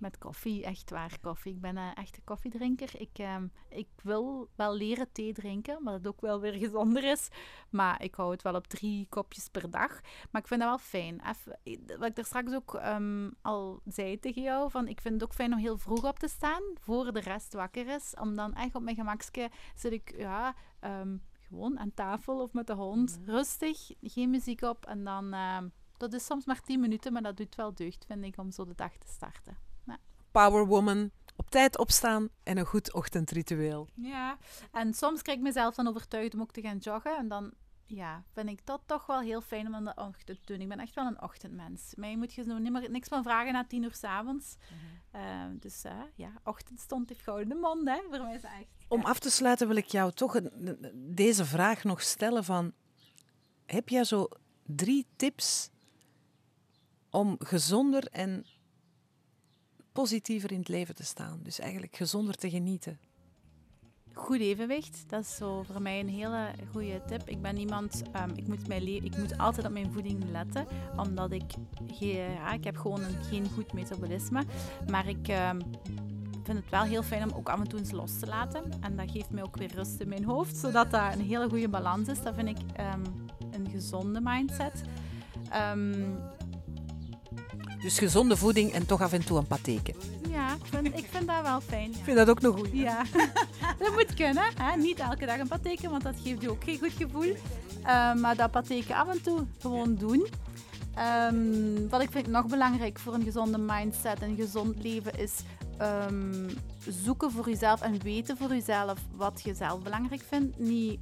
Met 0.00 0.18
koffie, 0.18 0.64
echt 0.64 0.90
waar 0.90 1.18
koffie. 1.20 1.52
Ik 1.52 1.60
ben 1.60 1.76
een 1.76 1.94
echte 1.94 2.20
koffiedrinker. 2.20 3.00
Ik, 3.00 3.18
uh, 3.18 3.36
ik 3.68 3.88
wil 4.02 4.48
wel 4.54 4.74
leren 4.74 5.12
thee 5.12 5.32
drinken, 5.32 5.82
maar 5.82 5.92
dat 5.92 6.12
ook 6.12 6.20
wel 6.20 6.40
weer 6.40 6.52
gezonder 6.52 7.04
is. 7.04 7.28
Maar 7.70 8.02
ik 8.02 8.14
hou 8.14 8.30
het 8.30 8.42
wel 8.42 8.54
op 8.54 8.66
drie 8.66 9.06
kopjes 9.08 9.48
per 9.48 9.70
dag. 9.70 10.00
Maar 10.30 10.42
ik 10.42 10.48
vind 10.48 10.60
dat 10.60 10.68
wel 10.68 10.78
fijn. 10.78 11.20
Even, 11.28 11.98
wat 11.98 12.08
ik 12.08 12.18
er 12.18 12.24
straks 12.24 12.54
ook 12.54 12.80
um, 12.84 13.34
al 13.42 13.80
zei 13.84 14.18
tegen 14.18 14.42
jou, 14.42 14.70
van 14.70 14.88
ik 14.88 15.00
vind 15.00 15.14
het 15.14 15.22
ook 15.22 15.34
fijn 15.34 15.52
om 15.52 15.58
heel 15.58 15.78
vroeg 15.78 16.04
op 16.04 16.18
te 16.18 16.28
staan, 16.28 16.62
voor 16.80 17.12
de 17.12 17.20
rest 17.20 17.52
wakker 17.52 17.94
is. 17.94 18.14
Om 18.20 18.36
dan 18.36 18.54
echt 18.54 18.74
op 18.74 18.82
mijn 18.82 18.96
gemakske 18.96 19.50
zit 19.74 19.92
ik, 19.92 20.14
ja... 20.16 20.54
Um, 20.80 21.22
gewoon 21.48 21.78
aan 21.78 21.94
tafel 21.94 22.40
of 22.42 22.52
met 22.52 22.66
de 22.66 22.74
hond. 22.74 23.18
Mhm. 23.20 23.30
Rustig, 23.30 23.90
geen 24.00 24.30
muziek 24.30 24.62
op. 24.62 24.86
En 24.86 25.04
dan, 25.04 25.34
uh, 25.34 25.58
dat 25.96 26.12
is 26.12 26.24
soms 26.24 26.44
maar 26.44 26.60
10 26.60 26.80
minuten, 26.80 27.12
maar 27.12 27.22
dat 27.22 27.36
doet 27.36 27.54
wel 27.54 27.74
deugd, 27.74 28.04
vind 28.04 28.24
ik, 28.24 28.38
om 28.38 28.50
zo 28.50 28.64
de 28.64 28.74
dag 28.74 28.96
te 28.96 29.08
starten 29.08 29.67
powerwoman, 30.30 31.10
op 31.36 31.50
tijd 31.50 31.78
opstaan 31.78 32.28
en 32.42 32.58
een 32.58 32.66
goed 32.66 32.92
ochtendritueel. 32.92 33.88
Ja, 33.94 34.38
en 34.72 34.94
soms 34.94 35.22
krijg 35.22 35.38
ik 35.38 35.44
mezelf 35.44 35.74
dan 35.74 35.88
overtuigd 35.88 36.34
om 36.34 36.40
ook 36.40 36.52
te 36.52 36.60
gaan 36.60 36.78
joggen. 36.78 37.16
En 37.16 37.28
dan 37.28 37.52
ja, 37.86 38.24
vind 38.32 38.48
ik 38.48 38.66
dat 38.66 38.80
toch 38.86 39.06
wel 39.06 39.20
heel 39.20 39.40
fijn 39.40 39.66
om 39.66 39.74
in 39.74 39.84
de 39.84 39.94
ochtend 39.94 40.46
te 40.46 40.52
doen. 40.52 40.60
Ik 40.60 40.68
ben 40.68 40.78
echt 40.78 40.94
wel 40.94 41.06
een 41.06 41.22
ochtendmens. 41.22 41.92
Mij 41.96 42.16
moet 42.16 42.32
je 42.32 42.44
niet 42.44 42.72
meer, 42.72 42.90
niks 42.90 43.08
van 43.08 43.22
vragen 43.22 43.52
na 43.52 43.64
tien 43.64 43.82
uur 43.82 43.94
s'avonds. 43.94 44.56
Mm 44.70 45.20
-hmm. 45.20 45.58
dus 45.58 45.84
uh, 45.84 45.92
ja, 46.14 46.32
ochtendstond 46.44 47.08
heeft 47.08 47.22
gouden 47.22 47.58
mond, 47.58 47.88
hè. 47.88 48.00
Voor 48.10 48.22
mij 48.22 48.34
is 48.34 48.42
echt... 48.42 48.66
Om 48.88 49.04
af 49.04 49.18
te 49.18 49.30
sluiten 49.30 49.68
wil 49.68 49.76
ik 49.76 49.86
jou 49.86 50.12
toch 50.12 50.34
een, 50.34 50.78
deze 50.94 51.44
vraag 51.44 51.84
nog 51.84 52.02
stellen 52.02 52.44
van... 52.44 52.72
Heb 53.66 53.88
jij 53.88 54.04
zo 54.04 54.28
drie 54.66 55.06
tips 55.16 55.70
om 57.10 57.36
gezonder 57.38 58.06
en 58.06 58.46
positiever 59.98 60.52
in 60.52 60.58
het 60.58 60.68
leven 60.68 60.94
te 60.94 61.04
staan. 61.04 61.40
Dus 61.42 61.58
eigenlijk 61.58 61.96
gezonder 61.96 62.34
te 62.34 62.50
genieten. 62.50 62.98
Goed 64.12 64.40
evenwicht, 64.40 65.04
dat 65.06 65.20
is 65.20 65.36
zo 65.36 65.62
voor 65.62 65.82
mij 65.82 66.00
een 66.00 66.08
hele 66.08 66.50
goede 66.72 67.02
tip. 67.06 67.28
Ik 67.28 67.42
ben 67.42 67.56
iemand, 67.56 68.02
um, 68.16 68.36
ik, 68.36 68.48
moet 68.48 68.68
mijn 68.68 69.04
ik 69.04 69.16
moet 69.16 69.38
altijd 69.38 69.66
op 69.66 69.72
mijn 69.72 69.92
voeding 69.92 70.24
letten, 70.30 70.66
omdat 70.96 71.32
ik, 71.32 71.52
ja, 71.98 72.52
ik 72.52 72.64
heb 72.64 72.76
gewoon 72.76 73.02
een, 73.02 73.24
geen 73.30 73.48
goed 73.54 73.72
metabolisme. 73.72 74.44
Maar 74.90 75.08
ik 75.08 75.28
um, 75.28 75.60
vind 76.42 76.58
het 76.58 76.70
wel 76.70 76.82
heel 76.82 77.02
fijn 77.02 77.30
om 77.30 77.36
ook 77.36 77.48
af 77.48 77.60
en 77.60 77.68
toe 77.68 77.78
eens 77.78 77.90
los 77.90 78.18
te 78.18 78.26
laten. 78.26 78.62
En 78.80 78.96
dat 78.96 79.10
geeft 79.10 79.30
mij 79.30 79.42
ook 79.42 79.56
weer 79.56 79.74
rust 79.74 80.00
in 80.00 80.08
mijn 80.08 80.24
hoofd, 80.24 80.56
zodat 80.56 80.90
dat 80.90 81.14
een 81.14 81.24
hele 81.24 81.48
goede 81.48 81.68
balans 81.68 82.08
is. 82.08 82.22
Dat 82.22 82.34
vind 82.34 82.48
ik 82.48 82.58
um, 82.80 83.02
een 83.50 83.70
gezonde 83.70 84.20
mindset. 84.22 84.82
Dus 87.82 87.98
gezonde 87.98 88.36
voeding 88.36 88.72
en 88.72 88.86
toch 88.86 89.00
af 89.00 89.12
en 89.12 89.24
toe 89.24 89.38
een 89.38 89.46
patheken. 89.46 89.94
Ja, 90.30 90.54
ik 90.54 90.64
vind, 90.64 90.86
ik 90.86 91.06
vind 91.10 91.26
dat 91.26 91.42
wel 91.42 91.60
fijn. 91.60 91.90
Ik 91.90 92.04
vind 92.04 92.16
dat 92.16 92.28
ook 92.28 92.40
nog 92.40 92.56
goed. 92.56 92.68
Ja, 92.72 93.02
dat 93.78 93.92
moet 93.92 94.14
kunnen. 94.14 94.44
Hè? 94.56 94.76
Niet 94.76 94.98
elke 94.98 95.26
dag 95.26 95.38
een 95.38 95.48
patheken, 95.48 95.90
want 95.90 96.02
dat 96.02 96.14
geeft 96.22 96.42
je 96.42 96.50
ook 96.50 96.64
geen 96.64 96.78
goed 96.78 96.92
gevoel. 96.92 97.36
Uh, 97.80 98.14
maar 98.14 98.36
dat 98.36 98.50
patheken 98.50 98.94
af 98.94 99.08
en 99.08 99.22
toe 99.22 99.46
gewoon 99.58 99.94
doen. 99.94 100.26
Um, 101.30 101.88
wat 101.88 102.02
ik 102.02 102.10
vind 102.10 102.26
nog 102.26 102.46
belangrijk 102.46 102.98
voor 102.98 103.14
een 103.14 103.22
gezonde 103.22 103.58
mindset 103.58 104.22
en 104.22 104.36
gezond 104.36 104.82
leven 104.82 105.18
is 105.18 105.32
um, 105.80 106.46
zoeken 106.88 107.30
voor 107.30 107.48
jezelf 107.48 107.80
en 107.80 108.02
weten 108.02 108.36
voor 108.36 108.48
jezelf 108.48 108.98
wat 109.16 109.40
je 109.44 109.54
zelf 109.54 109.82
belangrijk 109.82 110.22
vindt. 110.28 110.58
Niet 110.58 111.00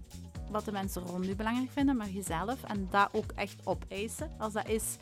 wat 0.51 0.65
de 0.65 0.73
mensen 0.73 1.03
rond 1.03 1.29
u 1.29 1.35
belangrijk 1.35 1.71
vinden, 1.71 1.97
maar 1.97 2.09
jezelf. 2.09 2.62
En 2.62 2.89
dat 2.91 3.09
ook 3.12 3.33
echt 3.35 3.57
opeisen. 3.65 4.31
Als 4.39 4.53
dat 4.53 4.69
is 4.69 4.97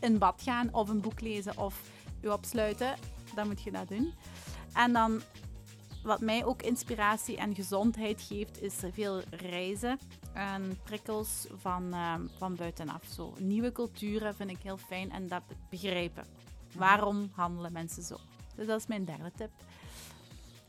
in 0.00 0.18
bad 0.18 0.42
gaan 0.42 0.74
of 0.74 0.88
een 0.88 1.00
boek 1.00 1.20
lezen 1.20 1.58
of 1.58 1.82
je 2.20 2.32
opsluiten, 2.32 2.94
dan 3.34 3.46
moet 3.46 3.62
je 3.62 3.70
dat 3.70 3.88
doen. 3.88 4.12
En 4.72 4.92
dan, 4.92 5.20
wat 6.02 6.20
mij 6.20 6.44
ook 6.44 6.62
inspiratie 6.62 7.36
en 7.36 7.54
gezondheid 7.54 8.22
geeft, 8.22 8.62
is 8.62 8.74
veel 8.92 9.22
reizen 9.30 9.98
en 10.32 10.78
prikkels 10.84 11.46
van, 11.52 11.92
ehm, 11.92 12.26
van 12.38 12.54
buitenaf. 12.54 13.04
Zo, 13.14 13.34
nieuwe 13.38 13.72
culturen 13.72 14.34
vind 14.34 14.50
ik 14.50 14.62
heel 14.62 14.76
fijn 14.76 15.10
en 15.10 15.28
dat 15.28 15.42
begrijpen. 15.70 16.24
Waarom 16.74 17.30
handelen 17.34 17.72
mensen 17.72 18.02
zo? 18.02 18.16
Dus 18.54 18.66
dat 18.66 18.80
is 18.80 18.86
mijn 18.86 19.04
derde 19.04 19.32
tip. 19.36 19.50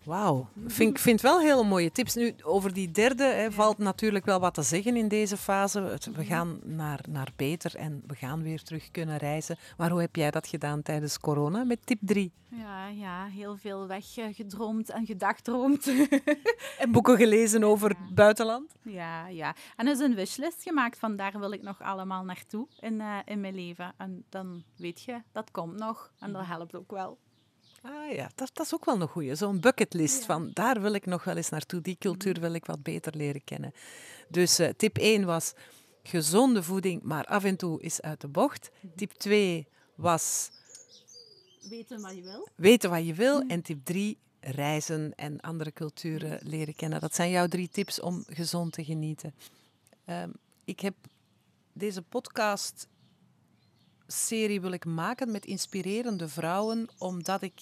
Wauw, 0.09 0.47
vind, 0.67 0.89
ik 0.89 0.99
vind 0.99 1.21
wel 1.21 1.39
hele 1.39 1.63
mooie 1.63 1.91
tips. 1.91 2.15
Nu, 2.15 2.35
over 2.43 2.73
die 2.73 2.91
derde 2.91 3.23
hè, 3.23 3.51
valt 3.51 3.77
natuurlijk 3.77 4.25
wel 4.25 4.39
wat 4.39 4.53
te 4.53 4.61
zeggen 4.61 4.97
in 4.97 5.07
deze 5.07 5.37
fase. 5.37 5.81
we 5.81 6.11
mhm. 6.11 6.23
gaan 6.23 6.59
naar, 6.63 6.99
naar 7.09 7.31
beter 7.35 7.75
en 7.75 8.03
we 8.07 8.15
gaan 8.15 8.43
weer 8.43 8.63
terug 8.63 8.91
kunnen 8.91 9.17
reizen. 9.17 9.57
Maar 9.77 9.89
hoe 9.89 10.01
heb 10.01 10.15
jij 10.15 10.31
dat 10.31 10.47
gedaan 10.47 10.81
tijdens 10.81 11.19
corona 11.19 11.63
met 11.63 11.85
tip 11.85 11.99
3? 12.01 12.31
Ja, 12.49 12.87
ja 12.87 13.25
heel 13.25 13.57
veel 13.57 13.87
weggedroomd 13.87 14.89
en 14.89 15.05
gedagdroomd. 15.05 15.87
en 16.79 16.91
boeken 16.91 17.17
gelezen 17.17 17.63
over 17.63 17.89
het 17.89 18.15
buitenland? 18.15 18.75
Ja, 18.83 19.27
ja. 19.27 19.55
En 19.75 19.85
er 19.85 19.93
is 19.93 19.99
een 19.99 20.15
wishlist 20.15 20.63
gemaakt 20.63 20.99
van 20.99 21.15
daar 21.15 21.39
wil 21.39 21.51
ik 21.51 21.61
nog 21.61 21.81
allemaal 21.81 22.23
naartoe 22.23 22.67
in, 22.79 22.93
uh, 22.93 23.17
in 23.25 23.41
mijn 23.41 23.55
leven. 23.55 23.93
En 23.97 24.23
dan 24.29 24.63
weet 24.77 25.01
je, 25.01 25.21
dat 25.31 25.51
komt 25.51 25.79
nog 25.79 26.11
en 26.19 26.31
dat 26.31 26.41
mhm. 26.41 26.51
helpt 26.51 26.75
ook 26.75 26.91
wel. 26.91 27.17
Ah 27.81 28.15
ja, 28.15 28.29
dat, 28.35 28.49
dat 28.53 28.65
is 28.65 28.73
ook 28.73 28.85
wel 28.85 29.01
een 29.01 29.07
goeie. 29.07 29.35
Zo'n 29.35 29.59
bucketlist 29.59 30.25
van 30.25 30.51
daar 30.53 30.81
wil 30.81 30.93
ik 30.93 31.05
nog 31.05 31.23
wel 31.23 31.35
eens 31.35 31.49
naartoe. 31.49 31.81
Die 31.81 31.95
cultuur 31.99 32.33
mhm. 32.33 32.41
wil 32.41 32.53
ik 32.53 32.65
wat 32.65 32.83
beter 32.83 33.15
leren 33.15 33.43
kennen. 33.43 33.73
Dus 34.29 34.59
uh, 34.59 34.69
tip 34.77 34.97
1 34.97 35.25
was 35.25 35.53
gezonde 36.03 36.63
voeding, 36.63 37.01
maar 37.03 37.25
af 37.25 37.43
en 37.43 37.55
toe 37.55 37.81
is 37.81 38.01
uit 38.01 38.21
de 38.21 38.27
bocht. 38.27 38.69
Mhm. 38.79 38.95
Tip 38.95 39.11
2 39.11 39.67
was... 39.95 40.49
Weten 41.69 42.01
wat 42.01 42.15
je 42.15 42.21
wil. 42.21 42.47
Weten 42.55 42.89
wat 42.89 43.05
je 43.05 43.13
wil. 43.13 43.39
Mhm. 43.39 43.49
En 43.49 43.61
tip 43.61 43.85
3 43.85 44.17
reizen 44.39 45.15
en 45.15 45.39
andere 45.39 45.73
culturen 45.73 46.39
leren 46.43 46.75
kennen. 46.75 46.99
Dat 46.99 47.15
zijn 47.15 47.29
jouw 47.29 47.47
drie 47.47 47.69
tips 47.69 47.99
om 47.99 48.23
gezond 48.27 48.73
te 48.73 48.83
genieten. 48.83 49.33
Um, 50.05 50.33
ik 50.63 50.79
heb 50.79 50.95
deze 51.73 52.01
podcast 52.01 52.87
serie 54.11 54.61
wil 54.61 54.71
ik 54.71 54.85
maken 54.85 55.31
met 55.31 55.45
inspirerende 55.45 56.27
vrouwen, 56.27 56.89
omdat 56.97 57.41
ik 57.41 57.61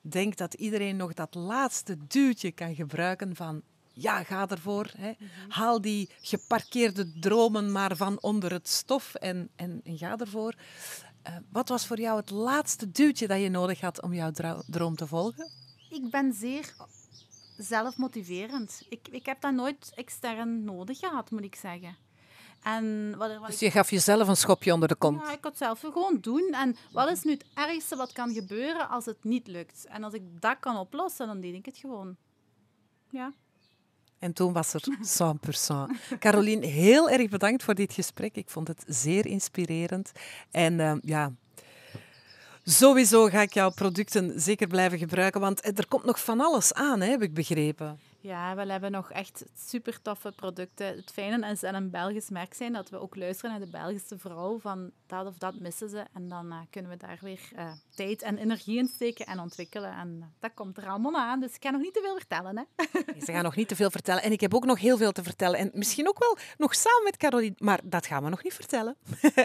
denk 0.00 0.36
dat 0.36 0.54
iedereen 0.54 0.96
nog 0.96 1.14
dat 1.14 1.34
laatste 1.34 1.96
duwtje 2.06 2.52
kan 2.52 2.74
gebruiken 2.74 3.36
van 3.36 3.62
ja, 3.92 4.22
ga 4.22 4.48
ervoor. 4.48 4.90
Hè. 4.96 5.12
Mhm. 5.18 5.28
Haal 5.48 5.80
die 5.80 6.10
geparkeerde 6.20 7.12
dromen 7.20 7.72
maar 7.72 7.96
van 7.96 8.22
onder 8.22 8.52
het 8.52 8.68
stof 8.68 9.14
en, 9.14 9.48
en, 9.56 9.80
en 9.84 9.98
ga 9.98 10.16
ervoor. 10.16 10.54
Uh, 11.28 11.36
wat 11.50 11.68
was 11.68 11.86
voor 11.86 12.00
jou 12.00 12.16
het 12.16 12.30
laatste 12.30 12.90
duwtje 12.90 13.26
dat 13.26 13.40
je 13.40 13.48
nodig 13.48 13.80
had 13.80 14.02
om 14.02 14.14
jouw 14.14 14.30
droom 14.66 14.96
te 14.96 15.06
volgen? 15.06 15.50
ik 15.90 16.10
ben 16.10 16.32
zeer 16.32 16.74
zelfmotiverend. 17.56 18.82
Ik, 18.88 19.08
ik 19.10 19.26
heb 19.26 19.40
dat 19.40 19.54
nooit 19.54 19.92
extern 19.94 20.64
nodig 20.64 20.98
gehad, 20.98 21.30
moet 21.30 21.44
ik 21.44 21.54
zeggen. 21.54 21.96
En 22.74 23.14
wat, 23.16 23.38
wat 23.38 23.46
Dus 23.46 23.58
je 23.58 23.70
gaf 23.70 23.90
jezelf 23.90 24.28
een 24.28 24.36
schopje 24.36 24.72
onder 24.72 24.88
de 24.88 24.94
kont. 24.94 25.20
ja, 25.20 25.32
ik 25.32 25.44
het 25.44 25.56
zelf 25.56 25.80
gewoon 25.80 26.18
doen. 26.20 26.52
En 26.52 26.76
wat 26.92 27.10
is 27.10 27.22
nu 27.22 27.32
het 27.32 27.44
ergste 27.54 27.96
wat 27.96 28.12
kan 28.12 28.32
gebeuren 28.32 28.88
als 28.88 29.04
het 29.04 29.24
niet 29.24 29.46
lukt? 29.46 29.86
En 29.88 30.04
als 30.04 30.12
ik 30.12 30.22
dat 30.40 30.56
kan 30.60 30.76
oplossen, 30.76 31.26
dan 31.26 31.40
deed 31.40 31.54
ik 31.54 31.66
het 31.66 31.76
gewoon. 31.76 32.16
Ja. 33.10 33.32
En 34.18 34.32
toen 34.32 34.52
was 34.52 34.74
er 34.74 34.82
100%. 36.14 36.18
Carolien, 36.18 36.62
heel 36.62 37.10
erg 37.10 37.28
bedankt 37.28 37.62
voor 37.62 37.74
dit 37.74 37.92
gesprek. 37.92 38.34
Ik 38.34 38.50
vond 38.50 38.68
het 38.68 38.84
zeer 38.86 39.26
inspirerend. 39.26 40.12
En 40.50 40.80
eh, 40.80 40.94
ja, 41.00 41.32
sowieso 42.64 43.26
ga 43.26 43.40
ik 43.40 43.54
jouw 43.54 43.70
producten 43.70 44.40
zeker 44.40 44.66
blijven 44.66 44.98
gebruiken, 44.98 45.40
want 45.40 45.78
er 45.78 45.88
komt 45.88 46.04
nog 46.04 46.20
van 46.20 46.40
alles 46.40 46.72
aan, 46.72 47.00
hè, 47.00 47.10
heb 47.10 47.22
ik 47.22 47.34
begrepen. 47.34 47.98
Ja, 48.26 48.54
we 48.54 48.72
hebben 48.72 48.90
nog 48.90 49.10
echt 49.10 49.44
super 49.54 50.02
toffe 50.02 50.32
producten. 50.32 50.86
Het 50.86 51.10
fijne 51.12 51.50
is 51.50 51.64
aan 51.64 51.74
een 51.74 51.90
Belgisch 51.90 52.30
merk 52.30 52.54
zijn 52.54 52.72
dat 52.72 52.90
we 52.90 53.00
ook 53.00 53.16
luisteren 53.16 53.50
naar 53.50 53.60
de 53.60 53.70
Belgische 53.70 54.18
vrouw 54.18 54.58
van 54.58 54.90
dat 55.06 55.26
of 55.26 55.38
dat 55.38 55.60
missen 55.60 55.88
ze. 55.88 56.04
En 56.12 56.28
dan 56.28 56.52
eh, 56.52 56.58
kunnen 56.70 56.90
we 56.90 56.96
daar 56.96 57.18
weer 57.20 57.40
eh, 57.54 57.72
tijd 57.94 58.22
en 58.22 58.38
energie 58.38 58.78
in 58.78 58.88
steken 58.88 59.26
en 59.26 59.38
ontwikkelen. 59.38 59.92
En 59.92 60.18
eh, 60.20 60.26
dat 60.38 60.50
komt 60.54 60.76
er 60.76 60.88
allemaal 60.88 61.16
aan. 61.16 61.40
Dus 61.40 61.54
ik 61.54 61.60
kan 61.60 61.72
nog 61.72 61.80
niet 61.80 61.94
te 61.94 62.00
veel 62.02 62.16
vertellen. 62.16 62.56
Hè? 62.56 62.64
Ze 63.24 63.32
gaan 63.32 63.42
nog 63.42 63.56
niet 63.56 63.68
te 63.68 63.76
veel 63.76 63.90
vertellen. 63.90 64.22
En 64.22 64.32
ik 64.32 64.40
heb 64.40 64.54
ook 64.54 64.64
nog 64.64 64.78
heel 64.78 64.96
veel 64.96 65.12
te 65.12 65.22
vertellen. 65.22 65.58
En 65.58 65.70
misschien 65.72 66.08
ook 66.08 66.18
wel 66.18 66.36
nog 66.56 66.74
samen 66.74 67.04
met 67.04 67.16
Caroline. 67.16 67.54
Maar 67.58 67.80
dat 67.84 68.06
gaan 68.06 68.22
we 68.22 68.28
nog 68.28 68.42
niet 68.42 68.54
vertellen. 68.54 68.96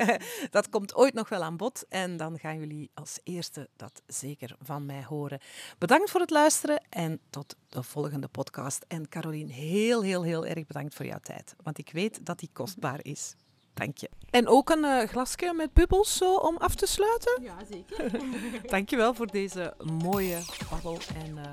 dat 0.50 0.70
komt 0.70 0.96
ooit 0.96 1.13
nog 1.13 1.30
wel 1.30 1.44
aan 1.44 1.58
bod. 1.58 1.86
En 1.89 2.17
dan 2.17 2.39
gaan 2.39 2.60
jullie 2.60 2.91
als 2.94 3.20
eerste 3.24 3.70
dat 3.76 4.02
zeker 4.08 4.56
van 4.62 4.86
mij 4.86 5.04
horen. 5.04 5.39
Bedankt 5.78 6.10
voor 6.10 6.20
het 6.20 6.30
luisteren 6.30 6.84
en 6.89 7.20
tot 7.30 7.56
de 7.70 7.84
volgende 7.84 8.28
podcast. 8.28 8.70
En 8.88 9.10
Caroline, 9.10 9.51
heel, 9.51 10.01
heel, 10.01 10.23
heel 10.23 10.45
erg 10.45 10.65
bedankt 10.65 10.95
voor 10.95 11.05
jouw 11.05 11.19
tijd. 11.21 11.55
Want 11.63 11.77
ik 11.77 11.89
weet 11.91 12.25
dat 12.25 12.39
die 12.39 12.49
kostbaar 12.53 12.99
is. 13.01 13.36
Dank 13.73 13.97
je. 13.97 14.10
En 14.29 14.47
ook 14.47 14.69
een 14.69 14.84
eh, 14.84 15.07
glasje 15.07 15.53
met 15.55 15.73
bubbels 15.73 16.17
zo 16.17 16.36
om 16.36 16.57
af 16.57 16.75
te 16.75 16.86
sluiten. 16.86 17.43
Ja, 17.43 17.57
zeker. 17.69 18.19
Dank 18.69 18.89
je 18.89 18.95
wel 18.95 19.13
voor 19.13 19.27
deze 19.27 19.73
mooie 19.84 20.38
babbel 20.69 20.97
en 21.25 21.38
eh, 21.38 21.51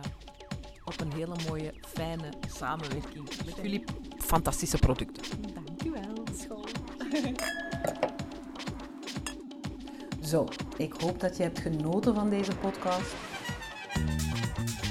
op 0.85 1.01
een 1.01 1.13
hele 1.13 1.37
mooie, 1.49 1.75
fijne 1.87 2.29
samenwerking 2.49 3.45
met 3.45 3.57
jullie 3.63 3.85
fantastische 4.19 4.79
producten. 4.79 5.23
Dankjewel. 5.55 6.25
School. 6.39 6.65
Zo, 10.23 10.49
ik 10.77 10.93
hoop 10.93 11.21
dat 11.21 11.37
je 11.37 11.43
hebt 11.43 11.59
genoten 11.59 12.15
van 12.15 12.31
deze 12.31 12.57
podcast. 12.57 13.15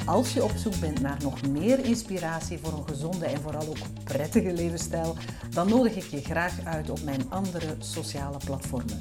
Als 0.08 0.34
je 0.34 0.44
op 0.44 0.52
zoek 0.56 0.80
bent 0.80 1.02
naar 1.02 1.18
nog 1.22 1.48
meer 1.48 1.86
inspiratie 1.86 2.58
voor 2.58 2.74
een 2.74 2.88
gezonde 2.88 3.26
en 3.26 3.42
vooral 3.42 3.68
ook 3.68 4.04
prettige 4.04 4.54
levensstijl, 4.54 5.16
dan 5.50 5.70
nodig 5.70 5.96
ik 5.96 6.04
je 6.04 6.22
graag 6.22 6.54
uit 6.64 6.90
op 6.90 7.04
mijn 7.04 7.30
andere 7.30 7.76
sociale 7.80 8.38
platformen. 8.46 9.00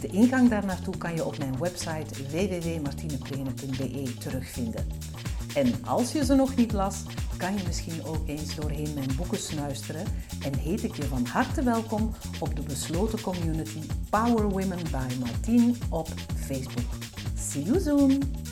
De 0.00 0.06
ingang 0.06 0.48
daar 0.50 0.64
naartoe 0.64 0.96
kan 0.96 1.14
je 1.14 1.24
op 1.24 1.38
mijn 1.38 1.58
website 1.58 2.28
www.martineprene.be 2.30 4.14
terugvinden. 4.18 4.86
En 5.54 5.84
als 5.84 6.12
je 6.12 6.24
ze 6.24 6.34
nog 6.34 6.56
niet 6.56 6.72
las, 6.72 7.02
kan 7.36 7.54
je 7.54 7.62
misschien 7.66 8.04
ook 8.04 8.28
eens 8.28 8.54
doorheen 8.54 8.94
mijn 8.94 9.16
boeken 9.16 9.38
snuisteren 9.38 10.04
en 10.44 10.58
heet 10.58 10.82
ik 10.82 10.96
je 10.96 11.04
van 11.04 11.26
harte 11.26 11.62
welkom 11.62 12.10
op 12.38 12.56
de 12.56 12.62
besloten 12.62 13.20
community 13.20 13.80
Power 14.10 14.48
Women 14.48 14.82
by 14.90 15.14
Martine 15.20 15.72
op 15.90 16.08
Facebook. 16.46 16.92
See 17.34 17.62
you 17.62 17.80
soon! 17.80 18.43